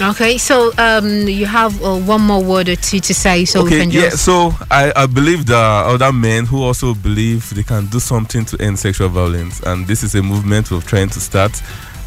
Okay. 0.00 0.38
So 0.38 0.72
um, 0.76 1.28
you 1.28 1.46
have 1.46 1.80
uh, 1.82 1.96
one 1.98 2.22
more 2.22 2.42
word 2.42 2.68
or 2.68 2.74
two 2.74 2.98
to 2.98 3.14
say, 3.14 3.44
so 3.44 3.62
we 3.62 3.68
okay, 3.68 3.80
can 3.80 3.90
yeah. 3.90 4.00
just. 4.10 4.24
So 4.24 4.52
I, 4.70 4.92
I 4.96 5.06
believe 5.06 5.46
there 5.46 5.56
are 5.56 5.84
other 5.94 6.12
men 6.12 6.46
who 6.46 6.62
also 6.62 6.94
believe 6.94 7.48
they 7.54 7.62
can 7.62 7.86
do 7.86 8.00
something 8.00 8.44
to 8.46 8.60
end 8.60 8.78
sexual 8.78 9.08
violence, 9.08 9.60
and 9.60 9.86
this 9.86 10.02
is 10.02 10.16
a 10.16 10.22
movement 10.22 10.70
we're 10.70 10.80
trying 10.80 11.10
to 11.10 11.20
start. 11.20 11.62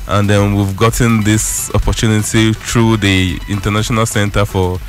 And 0.10 0.30
then 0.30 0.56
we've 0.56 0.76
gotten 0.76 1.24
this 1.24 1.74
opportunity 1.76 2.54
through 2.54 2.98
the 2.98 3.40
International 3.50 4.06
Center 4.06 4.46
for 4.46 4.80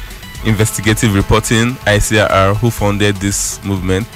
Investigative 0.44 1.14
Reporting 1.14 1.74
(ICIR), 1.86 2.56
who 2.56 2.70
funded 2.70 3.16
this 3.16 3.62
movement. 3.64 4.06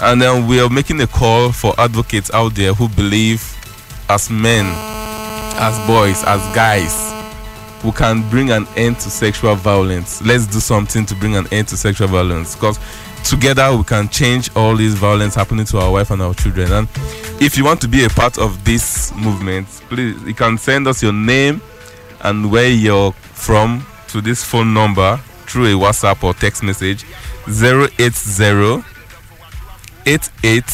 And 0.00 0.20
then 0.20 0.46
we 0.46 0.60
are 0.60 0.68
making 0.68 1.00
a 1.00 1.06
call 1.06 1.52
for 1.52 1.74
advocates 1.78 2.30
out 2.32 2.54
there 2.54 2.74
who 2.74 2.88
believe, 2.88 3.53
as 4.08 4.30
men, 4.30 4.66
as 5.56 5.78
boys, 5.86 6.22
as 6.24 6.40
guys, 6.54 7.12
we 7.84 7.92
can 7.92 8.28
bring 8.30 8.50
an 8.50 8.66
end 8.76 8.98
to 9.00 9.10
sexual 9.10 9.54
violence. 9.54 10.22
Let's 10.22 10.46
do 10.46 10.60
something 10.60 11.04
to 11.06 11.14
bring 11.14 11.36
an 11.36 11.46
end 11.52 11.68
to 11.68 11.76
sexual 11.76 12.08
violence 12.08 12.54
because 12.54 12.78
together 13.24 13.76
we 13.76 13.84
can 13.84 14.08
change 14.08 14.54
all 14.56 14.76
this 14.76 14.94
violence 14.94 15.34
happening 15.34 15.64
to 15.66 15.78
our 15.78 15.92
wife 15.92 16.10
and 16.10 16.22
our 16.22 16.34
children. 16.34 16.72
And 16.72 16.88
if 17.40 17.56
you 17.58 17.64
want 17.64 17.80
to 17.82 17.88
be 17.88 18.04
a 18.04 18.08
part 18.08 18.38
of 18.38 18.64
this 18.64 19.14
movement, 19.14 19.66
please 19.88 20.20
you 20.22 20.34
can 20.34 20.56
send 20.58 20.86
us 20.88 21.02
your 21.02 21.12
name 21.12 21.60
and 22.22 22.50
where 22.50 22.70
you're 22.70 23.12
from 23.12 23.86
to 24.08 24.20
this 24.20 24.42
phone 24.42 24.72
number 24.72 25.18
through 25.46 25.66
a 25.66 25.78
WhatsApp 25.78 26.22
or 26.24 26.32
text 26.34 26.62
message 26.62 27.04
080 27.46 28.84
88 30.06 30.64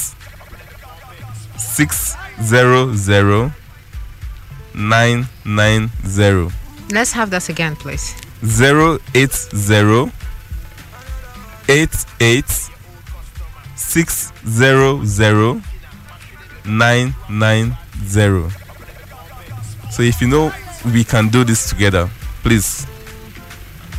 600 2.40 3.52
990 4.74 6.54
Let's 6.92 7.12
have 7.12 7.30
that 7.30 7.48
again, 7.48 7.76
please. 7.76 8.14
080 8.42 8.98
88 11.68 12.70
600 13.76 15.62
990. 16.64 18.50
So 19.90 20.02
if 20.02 20.20
you 20.20 20.28
know 20.28 20.52
we 20.86 21.04
can 21.04 21.28
do 21.28 21.44
this 21.44 21.68
together, 21.68 22.08
please 22.42 22.86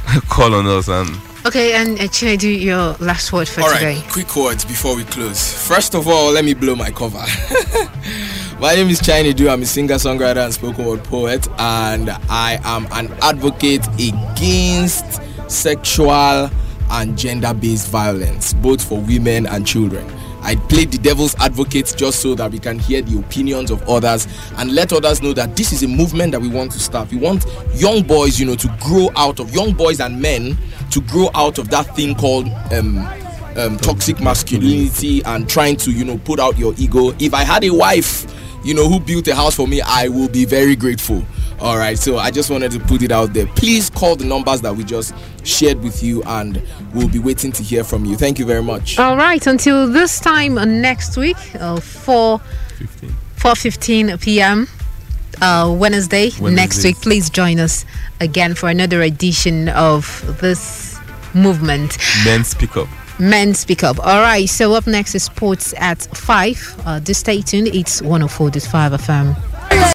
call 0.30 0.56
on 0.56 0.68
us 0.68 0.88
and 0.90 1.10
Okay, 1.44 1.74
and 1.74 2.00
uh, 2.00 2.04
Chinedu, 2.04 2.62
your 2.62 2.94
last 3.04 3.34
word 3.34 3.48
for 3.50 3.62
All 3.62 3.74
today. 3.74 3.96
right, 3.96 4.12
quick 4.12 4.36
words 4.36 4.64
before 4.64 4.96
we 4.96 5.04
close. 5.06 5.52
First 5.68 5.96
of 5.96 6.08
all, 6.08 6.32
let 6.32 6.46
me 6.46 6.54
blow 6.54 6.76
my 6.76 6.92
cover. 6.92 7.18
my 8.60 8.76
name 8.76 8.90
is 8.90 9.02
Chinedu. 9.02 9.52
I'm 9.52 9.64
a 9.64 9.66
singer, 9.66 9.96
songwriter, 9.96 10.46
and 10.46 10.54
spoken 10.54 10.86
word 10.86 11.04
poet, 11.04 11.48
and 11.58 12.12
I 12.30 12.60
am 12.64 12.86
an 12.92 13.12
advocate 13.24 13.88
against 13.96 15.20
sexual 15.50 16.52
and 16.92 17.18
gender-based 17.18 17.88
violence, 17.88 18.54
both 18.54 18.84
for 18.88 19.00
women 19.02 19.48
and 19.48 19.66
children. 19.66 20.08
I 20.44 20.56
play 20.56 20.86
the 20.86 20.98
devil's 20.98 21.36
advocate 21.40 21.94
just 21.98 22.20
so 22.22 22.36
that 22.36 22.52
we 22.52 22.60
can 22.60 22.78
hear 22.78 23.02
the 23.02 23.18
opinions 23.20 23.70
of 23.72 23.88
others 23.88 24.28
and 24.58 24.74
let 24.74 24.92
others 24.92 25.22
know 25.22 25.34
that 25.34 25.56
this 25.56 25.72
is 25.72 25.84
a 25.84 25.88
movement 25.88 26.32
that 26.32 26.42
we 26.42 26.50
want 26.50 26.72
to 26.74 26.80
start. 26.80 27.12
We 27.12 27.18
want 27.18 27.46
young 27.74 28.02
boys, 28.04 28.40
you 28.40 28.46
know, 28.48 28.56
to 28.56 28.78
grow 28.80 29.10
out 29.16 29.40
of 29.40 29.54
young 29.54 29.74
boys 29.74 30.00
and 30.00 30.20
men 30.20 30.58
to 30.92 31.02
grow 31.02 31.30
out 31.34 31.58
of 31.58 31.70
that 31.70 31.96
thing 31.96 32.16
called 32.16 32.48
um, 32.72 32.98
um, 33.58 33.78
toxic 33.78 34.20
masculinity 34.22 35.24
and 35.24 35.50
trying 35.50 35.76
to, 35.78 35.92
you 35.92 36.06
know, 36.06 36.18
put 36.20 36.40
out 36.40 36.58
your 36.58 36.74
ego. 36.78 37.14
If 37.20 37.34
I 37.34 37.44
had 37.44 37.64
a 37.64 37.72
wife, 37.72 38.26
you 38.64 38.74
know, 38.74 38.88
who 38.88 39.00
built 39.00 39.28
a 39.28 39.36
house 39.36 39.56
for 39.56 39.68
me, 39.68 39.82
I 39.82 40.08
will 40.08 40.30
be 40.30 40.46
very 40.46 40.76
grateful. 40.76 41.24
All 41.60 41.78
right, 41.78 41.98
so 41.98 42.18
I 42.18 42.32
just 42.32 42.50
wanted 42.50 42.72
to 42.72 42.80
put 42.80 43.04
it 43.04 43.12
out 43.12 43.34
there. 43.34 43.46
Please 43.46 43.90
call 43.90 44.16
the 44.16 44.26
numbers 44.26 44.62
that 44.62 44.76
we 44.76 44.84
just 44.84 45.14
shared 45.44 45.80
with 45.82 46.02
you, 46.02 46.24
and 46.24 46.62
we'll 46.94 47.08
be 47.08 47.20
waiting 47.20 47.52
to 47.52 47.62
hear 47.62 47.84
from 47.84 48.04
you. 48.04 48.16
Thank 48.16 48.40
you 48.40 48.46
very 48.46 48.64
much. 48.64 48.98
All 48.98 49.16
right, 49.16 49.46
until 49.46 49.88
this 49.88 50.20
time 50.20 50.58
uh, 50.58 50.66
next 50.66 51.18
week, 51.18 51.38
uh, 51.60 51.80
4 51.80 52.40
15. 52.40 53.16
4:15 53.38 54.22
p.m. 54.22 54.68
Uh, 55.42 55.74
Wednesday, 55.78 56.30
next 56.40 56.84
week. 56.84 56.98
Please 56.98 57.30
join 57.30 57.60
us 57.60 57.84
again 58.20 58.54
for 58.54 58.70
another 58.70 59.02
edition 59.02 59.70
of 59.70 60.38
this 60.40 61.00
movement. 61.34 61.98
Men 62.24 62.44
speak 62.44 62.78
up. 62.78 62.88
Men 63.20 63.54
Speak 63.54 63.84
Up. 63.84 64.00
All 64.00 64.20
right, 64.22 64.50
so 64.50 64.74
up 64.74 64.88
next 64.88 65.14
is 65.14 65.24
sports 65.24 65.76
at 65.78 66.02
5. 66.18 66.82
Uh, 66.86 67.00
just 67.00 67.20
stay 67.20 67.42
tuned. 67.42 67.68
It's 67.68 68.02
104.5 68.02 68.98
FM. 68.98 69.51